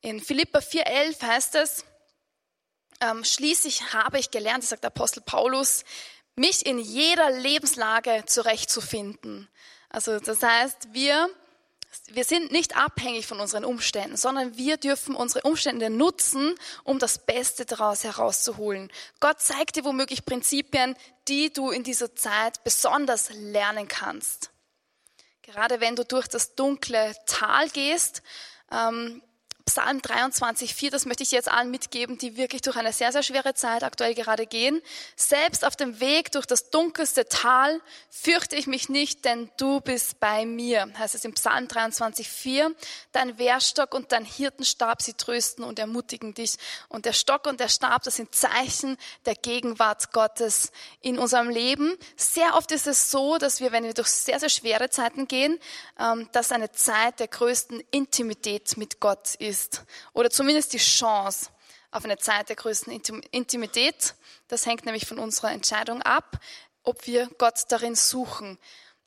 In 0.00 0.20
Philippa 0.20 0.58
4,11 0.58 1.22
heißt 1.22 1.54
es, 1.54 1.84
ähm, 3.00 3.24
schließlich 3.24 3.92
habe 3.92 4.18
ich 4.18 4.30
gelernt, 4.30 4.64
sagt 4.64 4.84
der 4.84 4.90
Apostel 4.90 5.20
Paulus, 5.20 5.84
mich 6.34 6.66
in 6.66 6.78
jeder 6.78 7.30
Lebenslage 7.30 8.24
zurechtzufinden. 8.26 9.48
Also 9.90 10.18
das 10.18 10.42
heißt, 10.42 10.88
wir, 10.92 11.28
wir 12.08 12.24
sind 12.24 12.52
nicht 12.52 12.76
abhängig 12.76 13.26
von 13.26 13.40
unseren 13.40 13.64
Umständen, 13.64 14.16
sondern 14.16 14.56
wir 14.56 14.76
dürfen 14.78 15.14
unsere 15.14 15.46
Umstände 15.46 15.90
nutzen, 15.90 16.54
um 16.84 16.98
das 16.98 17.18
Beste 17.18 17.66
daraus 17.66 18.04
herauszuholen. 18.04 18.90
Gott 19.20 19.40
zeigt 19.40 19.76
dir 19.76 19.84
womöglich 19.84 20.24
Prinzipien, 20.24 20.96
die 21.28 21.52
du 21.52 21.70
in 21.70 21.82
dieser 21.82 22.14
Zeit 22.14 22.64
besonders 22.64 23.30
lernen 23.34 23.88
kannst. 23.88 24.51
Gerade 25.42 25.80
wenn 25.80 25.96
du 25.96 26.04
durch 26.04 26.28
das 26.28 26.54
dunkle 26.54 27.14
Tal 27.26 27.68
gehst, 27.68 28.22
ähm, 28.70 29.22
Psalm 29.64 30.02
23, 30.02 30.74
4, 30.74 30.90
das 30.90 31.06
möchte 31.06 31.22
ich 31.22 31.30
jetzt 31.30 31.50
allen 31.50 31.70
mitgeben, 31.70 32.18
die 32.18 32.36
wirklich 32.36 32.62
durch 32.62 32.76
eine 32.76 32.92
sehr, 32.92 33.12
sehr 33.12 33.22
schwere 33.22 33.54
Zeit 33.54 33.84
aktuell 33.84 34.14
gerade 34.14 34.46
gehen. 34.46 34.82
Selbst 35.14 35.64
auf 35.64 35.76
dem 35.76 36.00
Weg 36.00 36.32
durch 36.32 36.46
das 36.46 36.70
dunkelste 36.70 37.26
Tal 37.28 37.80
fürchte 38.10 38.56
ich 38.56 38.66
mich 38.66 38.88
nicht, 38.88 39.24
denn 39.24 39.50
du 39.58 39.80
bist 39.80 40.18
bei 40.20 40.46
mir, 40.46 40.88
heißt 40.98 41.14
es 41.14 41.24
im 41.24 41.34
Psalm 41.34 41.68
23, 41.68 42.28
4. 42.28 42.74
Dein 43.12 43.38
Wehrstock 43.38 43.94
und 43.94 44.10
dein 44.12 44.24
Hirtenstab, 44.24 45.00
sie 45.00 45.14
trösten 45.14 45.64
und 45.64 45.78
ermutigen 45.78 46.34
dich. 46.34 46.56
Und 46.88 47.04
der 47.04 47.12
Stock 47.12 47.46
und 47.46 47.60
der 47.60 47.68
Stab, 47.68 48.02
das 48.02 48.16
sind 48.16 48.34
Zeichen 48.34 48.96
der 49.26 49.36
Gegenwart 49.36 50.12
Gottes 50.12 50.72
in 51.00 51.18
unserem 51.18 51.50
Leben. 51.50 51.96
Sehr 52.16 52.56
oft 52.56 52.72
ist 52.72 52.86
es 52.86 53.10
so, 53.10 53.38
dass 53.38 53.60
wir, 53.60 53.70
wenn 53.72 53.84
wir 53.84 53.94
durch 53.94 54.08
sehr, 54.08 54.40
sehr 54.40 54.48
schwere 54.48 54.90
Zeiten 54.90 55.28
gehen, 55.28 55.58
ähm, 56.00 56.28
dass 56.32 56.52
eine 56.52 56.72
Zeit 56.72 57.20
der 57.20 57.28
größten 57.28 57.82
Intimität 57.90 58.76
mit 58.76 58.98
Gott 59.00 59.34
ist 59.36 59.51
ist 59.52 59.84
oder 60.14 60.30
zumindest 60.30 60.72
die 60.72 60.78
Chance 60.78 61.50
auf 61.90 62.04
eine 62.04 62.16
Zeit 62.16 62.48
der 62.48 62.56
größten 62.56 62.92
Intimität. 63.30 64.14
Das 64.48 64.66
hängt 64.66 64.86
nämlich 64.86 65.06
von 65.06 65.18
unserer 65.18 65.52
Entscheidung 65.52 66.02
ab, 66.02 66.38
ob 66.82 67.06
wir 67.06 67.28
Gott 67.38 67.64
darin 67.68 67.94
suchen. 67.94 68.58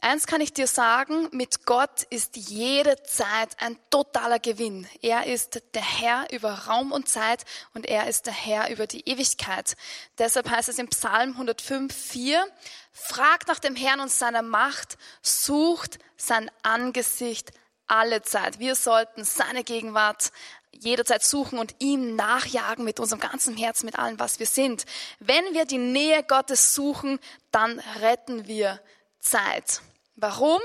Eins 0.02 0.28
kann 0.28 0.40
ich 0.40 0.54
dir 0.54 0.68
sagen, 0.68 1.30
mit 1.32 1.66
Gott 1.66 2.04
ist 2.12 2.38
jede 2.38 3.02
Zeit 3.04 3.60
ein 3.60 3.76
totaler 3.90 4.38
Gewinn. 4.38 4.88
Er 5.02 5.26
ist 5.26 5.64
der 5.74 5.82
Herr 5.82 6.28
über 6.32 6.52
Raum 6.52 6.92
und 6.92 7.10
Zeit 7.10 7.44
und 7.74 7.88
er 7.88 8.08
ist 8.08 8.28
der 8.28 8.34
Herr 8.34 8.70
über 8.70 8.86
die 8.86 9.10
Ewigkeit. 9.10 9.76
Deshalb 10.20 10.50
heißt 10.50 10.70
es 10.70 10.78
im 10.78 10.90
Psalm 10.90 11.32
105, 11.32 11.92
4, 11.92 12.46
fragt 12.92 13.48
nach 13.48 13.58
dem 13.58 13.76
Herrn 13.76 14.00
und 14.00 14.12
seiner 14.12 14.44
Macht, 14.44 15.00
sucht 15.24 15.98
sein 16.18 16.52
Angesicht 16.62 17.52
alle 17.88 18.22
Zeit. 18.22 18.60
Wir 18.60 18.76
sollten 18.76 19.24
seine 19.24 19.64
Gegenwart 19.64 20.32
jederzeit 20.72 21.24
suchen 21.24 21.60
und 21.60 21.76
ihm 21.80 22.16
nachjagen 22.16 22.84
mit 22.84 23.00
unserem 23.00 23.20
ganzen 23.20 23.56
Herz, 23.56 23.84
mit 23.84 23.98
allem, 23.98 24.20
was 24.20 24.40
wir 24.40 24.46
sind. 24.46 24.86
Wenn 25.20 25.54
wir 25.54 25.66
die 25.66 25.78
Nähe 25.78 26.24
Gottes 26.24 26.76
suchen, 26.76 27.20
dann 27.52 27.80
retten 28.02 28.48
wir 28.48 28.82
Zeit. 29.20 29.82
Warum? 30.16 30.62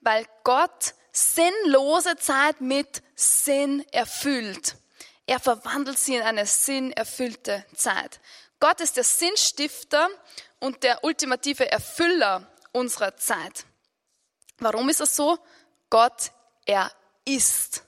Weil 0.00 0.26
Gott 0.44 0.94
sinnlose 1.12 2.16
Zeit 2.16 2.60
mit 2.60 3.02
Sinn 3.14 3.84
erfüllt. 3.92 4.76
Er 5.26 5.38
verwandelt 5.38 5.98
sie 5.98 6.16
in 6.16 6.22
eine 6.22 6.46
sinnerfüllte 6.46 7.64
Zeit. 7.74 8.20
Gott 8.58 8.80
ist 8.80 8.96
der 8.96 9.04
Sinnstifter 9.04 10.08
und 10.58 10.82
der 10.82 11.04
ultimative 11.04 11.70
Erfüller 11.70 12.46
unserer 12.72 13.16
Zeit. 13.16 13.64
Warum 14.58 14.88
ist 14.88 15.00
das 15.00 15.16
so? 15.16 15.38
Gott 15.90 16.32
er 16.64 16.90
ist. 17.24 17.84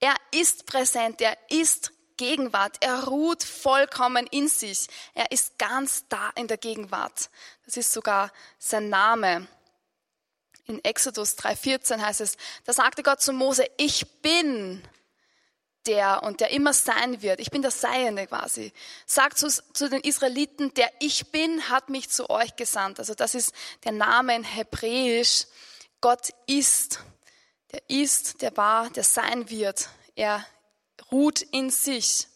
Er 0.00 0.14
ist 0.32 0.66
präsent, 0.66 1.20
er 1.20 1.36
ist 1.48 1.92
Gegenwart. 2.16 2.76
Er 2.80 3.04
ruht 3.04 3.42
vollkommen 3.42 4.26
in 4.28 4.48
sich. 4.48 4.88
Er 5.14 5.30
ist 5.32 5.58
ganz 5.58 6.04
da 6.08 6.30
in 6.36 6.48
der 6.48 6.56
Gegenwart. 6.56 7.30
Das 7.64 7.76
ist 7.76 7.92
sogar 7.92 8.32
sein 8.58 8.88
Name. 8.88 9.46
In 10.66 10.84
Exodus 10.84 11.36
3,14 11.38 12.00
heißt 12.00 12.20
es, 12.20 12.36
da 12.64 12.72
sagte 12.72 13.02
Gott 13.02 13.20
zu 13.20 13.32
Mose, 13.32 13.66
ich 13.76 14.20
bin 14.22 14.82
der 15.86 16.22
und 16.22 16.40
der 16.40 16.50
immer 16.50 16.72
sein 16.72 17.22
wird. 17.22 17.40
Ich 17.40 17.50
bin 17.50 17.62
der 17.62 17.72
Seiende 17.72 18.26
quasi. 18.26 18.72
Sagt 19.06 19.38
zu, 19.38 19.48
zu 19.48 19.88
den 19.88 20.00
Israeliten, 20.00 20.72
der 20.74 20.92
ich 21.00 21.32
bin, 21.32 21.68
hat 21.68 21.88
mich 21.88 22.08
zu 22.08 22.30
euch 22.30 22.54
gesandt. 22.54 23.00
Also 23.00 23.14
das 23.14 23.34
ist 23.34 23.52
der 23.84 23.92
Name 23.92 24.36
in 24.36 24.44
Hebräisch. 24.44 25.46
Gott 26.00 26.28
ist 26.46 27.00
der 27.72 27.82
ist, 27.88 28.42
der 28.42 28.56
war, 28.56 28.90
der 28.90 29.04
sein 29.04 29.48
wird. 29.48 29.88
Er 30.14 30.44
ruht 31.10 31.42
in 31.42 31.70
sich. 31.70 32.28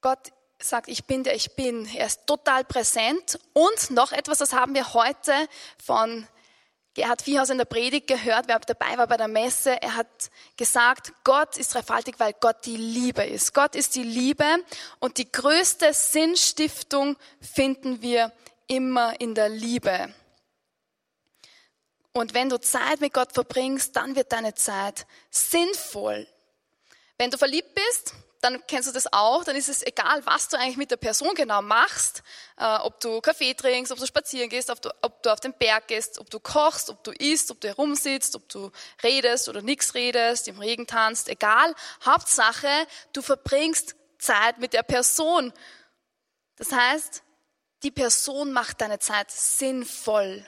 Gott 0.00 0.32
sagt, 0.58 0.88
ich 0.88 1.04
bin 1.04 1.24
der 1.24 1.34
ich 1.34 1.54
bin. 1.54 1.86
Er 1.94 2.06
ist 2.06 2.26
total 2.26 2.64
präsent. 2.64 3.38
Und 3.52 3.90
noch 3.90 4.12
etwas, 4.12 4.38
das 4.38 4.52
haben 4.52 4.74
wir 4.74 4.94
heute 4.94 5.32
von 5.82 6.26
Gerhard 6.94 7.22
Viehaus 7.26 7.48
in 7.48 7.56
der 7.56 7.64
Predigt 7.64 8.06
gehört, 8.06 8.48
wer 8.48 8.58
dabei 8.60 8.98
war 8.98 9.06
bei 9.06 9.16
der 9.16 9.28
Messe. 9.28 9.80
Er 9.80 9.96
hat 9.96 10.30
gesagt, 10.56 11.12
Gott 11.24 11.56
ist 11.56 11.74
dreifaltig, 11.74 12.16
weil 12.18 12.34
Gott 12.34 12.66
die 12.66 12.76
Liebe 12.76 13.24
ist. 13.24 13.54
Gott 13.54 13.74
ist 13.74 13.94
die 13.94 14.02
Liebe 14.02 14.44
und 15.00 15.16
die 15.16 15.30
größte 15.30 15.94
Sinnstiftung 15.94 17.16
finden 17.40 18.02
wir 18.02 18.30
immer 18.66 19.18
in 19.20 19.34
der 19.34 19.48
Liebe. 19.48 20.12
Und 22.12 22.34
wenn 22.34 22.48
du 22.48 22.60
Zeit 22.60 23.00
mit 23.00 23.14
Gott 23.14 23.32
verbringst, 23.32 23.96
dann 23.96 24.16
wird 24.16 24.32
deine 24.32 24.54
Zeit 24.54 25.06
sinnvoll. 25.30 26.26
Wenn 27.18 27.30
du 27.30 27.38
verliebt 27.38 27.74
bist, 27.74 28.14
dann 28.42 28.60
kennst 28.66 28.88
du 28.88 28.92
das 28.92 29.12
auch, 29.12 29.44
dann 29.44 29.54
ist 29.54 29.68
es 29.68 29.86
egal, 29.86 30.26
was 30.26 30.48
du 30.48 30.58
eigentlich 30.58 30.76
mit 30.76 30.90
der 30.90 30.96
Person 30.96 31.32
genau 31.34 31.62
machst, 31.62 32.24
äh, 32.56 32.76
ob 32.78 32.98
du 32.98 33.20
Kaffee 33.20 33.54
trinkst, 33.54 33.92
ob 33.92 33.98
du 34.00 34.06
spazieren 34.06 34.50
gehst, 34.50 34.68
ob 34.68 34.82
du, 34.82 34.90
ob 35.00 35.22
du 35.22 35.32
auf 35.32 35.38
den 35.38 35.54
Berg 35.54 35.86
gehst, 35.86 36.18
ob 36.18 36.28
du 36.28 36.40
kochst, 36.40 36.90
ob 36.90 37.04
du 37.04 37.12
isst, 37.12 37.52
ob 37.52 37.60
du 37.60 37.68
herumsitzt, 37.68 38.34
ob 38.34 38.48
du 38.48 38.72
redest 39.04 39.48
oder 39.48 39.62
nichts 39.62 39.94
redest, 39.94 40.48
im 40.48 40.58
Regen 40.58 40.88
tanzt, 40.88 41.28
egal. 41.28 41.72
Hauptsache, 42.04 42.68
du 43.12 43.22
verbringst 43.22 43.94
Zeit 44.18 44.58
mit 44.58 44.72
der 44.72 44.82
Person. 44.82 45.52
Das 46.56 46.72
heißt, 46.72 47.22
die 47.84 47.92
Person 47.92 48.52
macht 48.52 48.80
deine 48.80 48.98
Zeit 48.98 49.30
sinnvoll. 49.30 50.44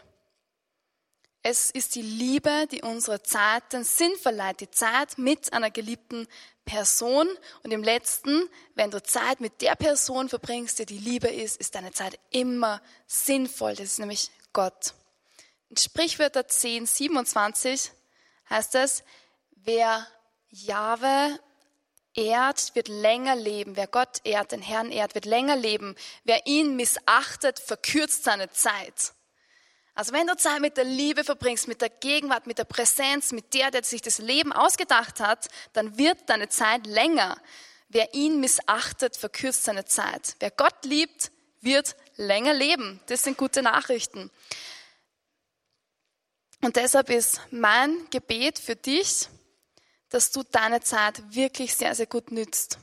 Es 1.46 1.70
ist 1.70 1.94
die 1.94 2.00
Liebe, 2.00 2.66
die 2.72 2.80
unsere 2.80 3.22
Zeit 3.22 3.74
den 3.74 3.84
Sinn 3.84 4.16
verleiht, 4.16 4.60
die 4.60 4.70
Zeit 4.70 5.18
mit 5.18 5.52
einer 5.52 5.70
geliebten 5.70 6.26
Person. 6.64 7.28
Und 7.62 7.70
im 7.70 7.82
letzten, 7.82 8.48
wenn 8.74 8.90
du 8.90 9.02
Zeit 9.02 9.40
mit 9.40 9.60
der 9.60 9.74
Person 9.74 10.30
verbringst, 10.30 10.78
die 10.78 10.86
die 10.86 10.96
Liebe 10.96 11.28
ist, 11.28 11.58
ist 11.58 11.74
deine 11.74 11.92
Zeit 11.92 12.18
immer 12.30 12.80
sinnvoll. 13.06 13.72
Das 13.72 13.84
ist 13.84 13.98
nämlich 13.98 14.30
Gott. 14.54 14.94
In 15.68 15.76
Sprichwörter 15.76 16.48
10, 16.48 16.86
27 16.86 17.90
heißt 18.48 18.74
es, 18.76 19.04
wer 19.50 20.06
Jahwe 20.48 21.38
ehrt, 22.14 22.74
wird 22.74 22.88
länger 22.88 23.36
leben. 23.36 23.76
Wer 23.76 23.88
Gott 23.88 24.22
ehrt, 24.24 24.52
den 24.52 24.62
Herrn 24.62 24.90
ehrt, 24.90 25.14
wird 25.14 25.26
länger 25.26 25.56
leben. 25.56 25.94
Wer 26.24 26.46
ihn 26.46 26.74
missachtet, 26.74 27.58
verkürzt 27.58 28.24
seine 28.24 28.50
Zeit. 28.50 29.12
Also 29.94 30.12
wenn 30.12 30.26
du 30.26 30.36
Zeit 30.36 30.60
mit 30.60 30.76
der 30.76 30.84
Liebe 30.84 31.22
verbringst, 31.22 31.68
mit 31.68 31.80
der 31.80 31.88
Gegenwart, 31.88 32.46
mit 32.46 32.58
der 32.58 32.64
Präsenz, 32.64 33.30
mit 33.30 33.54
der, 33.54 33.70
der 33.70 33.84
sich 33.84 34.02
das 34.02 34.18
Leben 34.18 34.52
ausgedacht 34.52 35.20
hat, 35.20 35.48
dann 35.72 35.96
wird 35.98 36.28
deine 36.28 36.48
Zeit 36.48 36.86
länger. 36.86 37.36
Wer 37.88 38.12
ihn 38.12 38.40
missachtet, 38.40 39.16
verkürzt 39.16 39.64
seine 39.64 39.84
Zeit. 39.84 40.34
Wer 40.40 40.50
Gott 40.50 40.84
liebt, 40.84 41.30
wird 41.60 41.94
länger 42.16 42.54
leben. 42.54 43.00
Das 43.06 43.22
sind 43.22 43.38
gute 43.38 43.62
Nachrichten. 43.62 44.30
Und 46.60 46.74
deshalb 46.74 47.10
ist 47.10 47.40
mein 47.50 48.08
Gebet 48.10 48.58
für 48.58 48.74
dich, 48.74 49.28
dass 50.08 50.30
du 50.32 50.42
deine 50.42 50.80
Zeit 50.80 51.22
wirklich 51.34 51.74
sehr, 51.74 51.94
sehr 51.94 52.06
gut 52.06 52.32
nützt. 52.32 52.78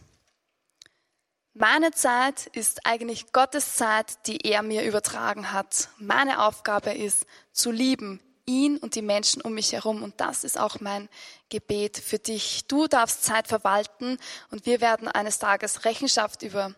Meine 1.54 1.92
Zeit 1.92 2.48
ist 2.54 2.86
eigentlich 2.86 3.34
Gottes 3.34 3.76
Zeit, 3.76 4.26
die 4.26 4.38
er 4.38 4.62
mir 4.64 4.86
übertragen 4.86 5.52
hat. 5.52 5.90
Meine 5.98 6.46
Aufgabe 6.46 6.92
ist 6.92 7.26
zu 7.52 7.72
lieben, 7.72 8.22
ihn 8.46 8.78
und 8.78 8.96
die 8.96 9.02
Menschen 9.02 9.42
um 9.42 9.54
mich 9.54 9.74
herum. 9.74 10.02
Und 10.02 10.22
das 10.22 10.46
ist 10.46 10.58
auch 10.58 10.80
mein 10.80 11.10
Gebet 11.50 11.98
für 11.98 12.20
dich. 12.20 12.68
Du 12.68 12.88
darfst 12.88 13.26
Zeit 13.26 13.50
verwalten 13.50 14.18
und 14.50 14.66
wir 14.66 14.80
werden 14.80 15.10
eines 15.10 15.40
Tages 15.40 15.84
Rechenschaft 15.84 16.42
über 16.42 16.74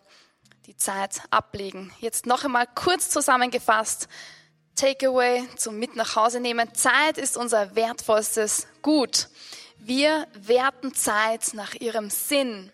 die 0.66 0.76
Zeit 0.76 1.20
ablegen. 1.30 1.92
Jetzt 2.00 2.26
noch 2.26 2.44
einmal 2.44 2.66
kurz 2.74 3.10
zusammengefasst. 3.10 4.08
Takeaway 4.74 5.44
zum 5.56 5.78
Mit 5.78 5.94
nach 5.94 6.16
Hause 6.16 6.40
nehmen. 6.40 6.74
Zeit 6.74 7.16
ist 7.16 7.36
unser 7.36 7.76
wertvollstes 7.76 8.66
Gut. 8.82 9.28
Wir 9.78 10.26
werten 10.34 10.94
Zeit 10.94 11.54
nach 11.54 11.74
ihrem 11.74 12.10
Sinn. 12.10 12.72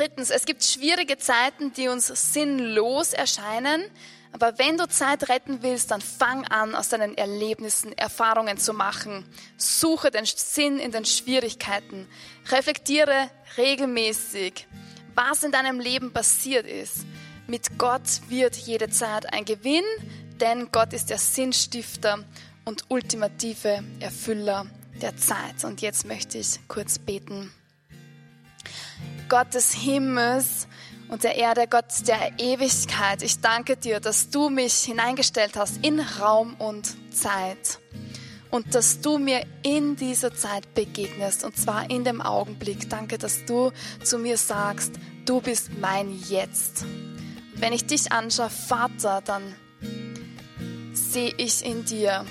Drittens, 0.00 0.30
es 0.30 0.46
gibt 0.46 0.64
schwierige 0.64 1.18
Zeiten, 1.18 1.74
die 1.74 1.88
uns 1.88 2.06
sinnlos 2.06 3.12
erscheinen. 3.12 3.82
Aber 4.32 4.58
wenn 4.58 4.78
du 4.78 4.88
Zeit 4.88 5.28
retten 5.28 5.58
willst, 5.60 5.90
dann 5.90 6.00
fang 6.00 6.46
an, 6.46 6.74
aus 6.74 6.88
deinen 6.88 7.18
Erlebnissen 7.18 7.92
Erfahrungen 7.98 8.56
zu 8.56 8.72
machen. 8.72 9.26
Suche 9.58 10.10
den 10.10 10.24
Sinn 10.24 10.78
in 10.78 10.90
den 10.90 11.04
Schwierigkeiten. 11.04 12.08
Reflektiere 12.50 13.30
regelmäßig, 13.58 14.66
was 15.14 15.42
in 15.42 15.52
deinem 15.52 15.78
Leben 15.78 16.14
passiert 16.14 16.66
ist. 16.66 17.04
Mit 17.46 17.76
Gott 17.76 18.22
wird 18.30 18.56
jede 18.56 18.88
Zeit 18.88 19.30
ein 19.34 19.44
Gewinn, 19.44 19.84
denn 20.40 20.72
Gott 20.72 20.94
ist 20.94 21.10
der 21.10 21.18
Sinnstifter 21.18 22.24
und 22.64 22.84
ultimative 22.88 23.84
Erfüller 23.98 24.64
der 25.02 25.18
Zeit. 25.18 25.62
Und 25.64 25.82
jetzt 25.82 26.06
möchte 26.06 26.38
ich 26.38 26.58
kurz 26.68 26.98
beten. 26.98 27.52
Gott 29.30 29.54
des 29.54 29.72
Himmels 29.72 30.66
und 31.08 31.22
der 31.22 31.36
Erde, 31.36 31.68
Gott 31.70 31.84
der 32.08 32.32
Ewigkeit, 32.38 33.22
ich 33.22 33.40
danke 33.40 33.76
dir, 33.76 34.00
dass 34.00 34.28
du 34.28 34.50
mich 34.50 34.74
hineingestellt 34.82 35.56
hast 35.56 35.86
in 35.86 36.00
Raum 36.00 36.56
und 36.58 36.96
Zeit 37.14 37.78
und 38.50 38.74
dass 38.74 39.00
du 39.00 39.18
mir 39.18 39.46
in 39.62 39.94
dieser 39.94 40.34
Zeit 40.34 40.74
begegnest 40.74 41.44
und 41.44 41.56
zwar 41.56 41.88
in 41.90 42.02
dem 42.02 42.20
Augenblick. 42.20 42.90
Danke, 42.90 43.18
dass 43.18 43.44
du 43.44 43.70
zu 44.02 44.18
mir 44.18 44.36
sagst, 44.36 44.94
du 45.26 45.40
bist 45.40 45.78
mein 45.80 46.10
Jetzt. 46.28 46.82
Und 46.82 47.60
wenn 47.60 47.72
ich 47.72 47.86
dich 47.86 48.10
anschaue, 48.10 48.50
Vater, 48.50 49.22
dann 49.24 49.54
sehe 50.92 51.32
ich 51.36 51.64
in 51.64 51.84
dir, 51.84 52.26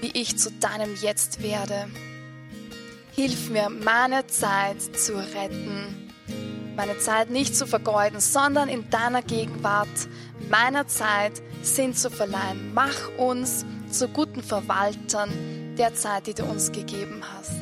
wie 0.00 0.10
ich 0.20 0.36
zu 0.36 0.50
deinem 0.50 0.96
Jetzt 0.96 1.44
werde. 1.44 1.88
Hilf 3.14 3.50
mir, 3.50 3.68
meine 3.68 4.26
Zeit 4.26 4.80
zu 4.96 5.12
retten. 5.14 6.10
Meine 6.74 6.98
Zeit 6.98 7.28
nicht 7.28 7.54
zu 7.54 7.66
vergeuden, 7.66 8.20
sondern 8.20 8.70
in 8.70 8.88
deiner 8.88 9.20
Gegenwart 9.20 10.08
meiner 10.48 10.86
Zeit 10.86 11.42
Sinn 11.62 11.94
zu 11.94 12.08
verleihen. 12.10 12.72
Mach 12.72 13.10
uns 13.18 13.66
zu 13.90 14.08
guten 14.08 14.42
Verwaltern 14.42 15.30
der 15.76 15.94
Zeit, 15.94 16.26
die 16.26 16.32
du 16.32 16.44
uns 16.44 16.72
gegeben 16.72 17.22
hast. 17.36 17.61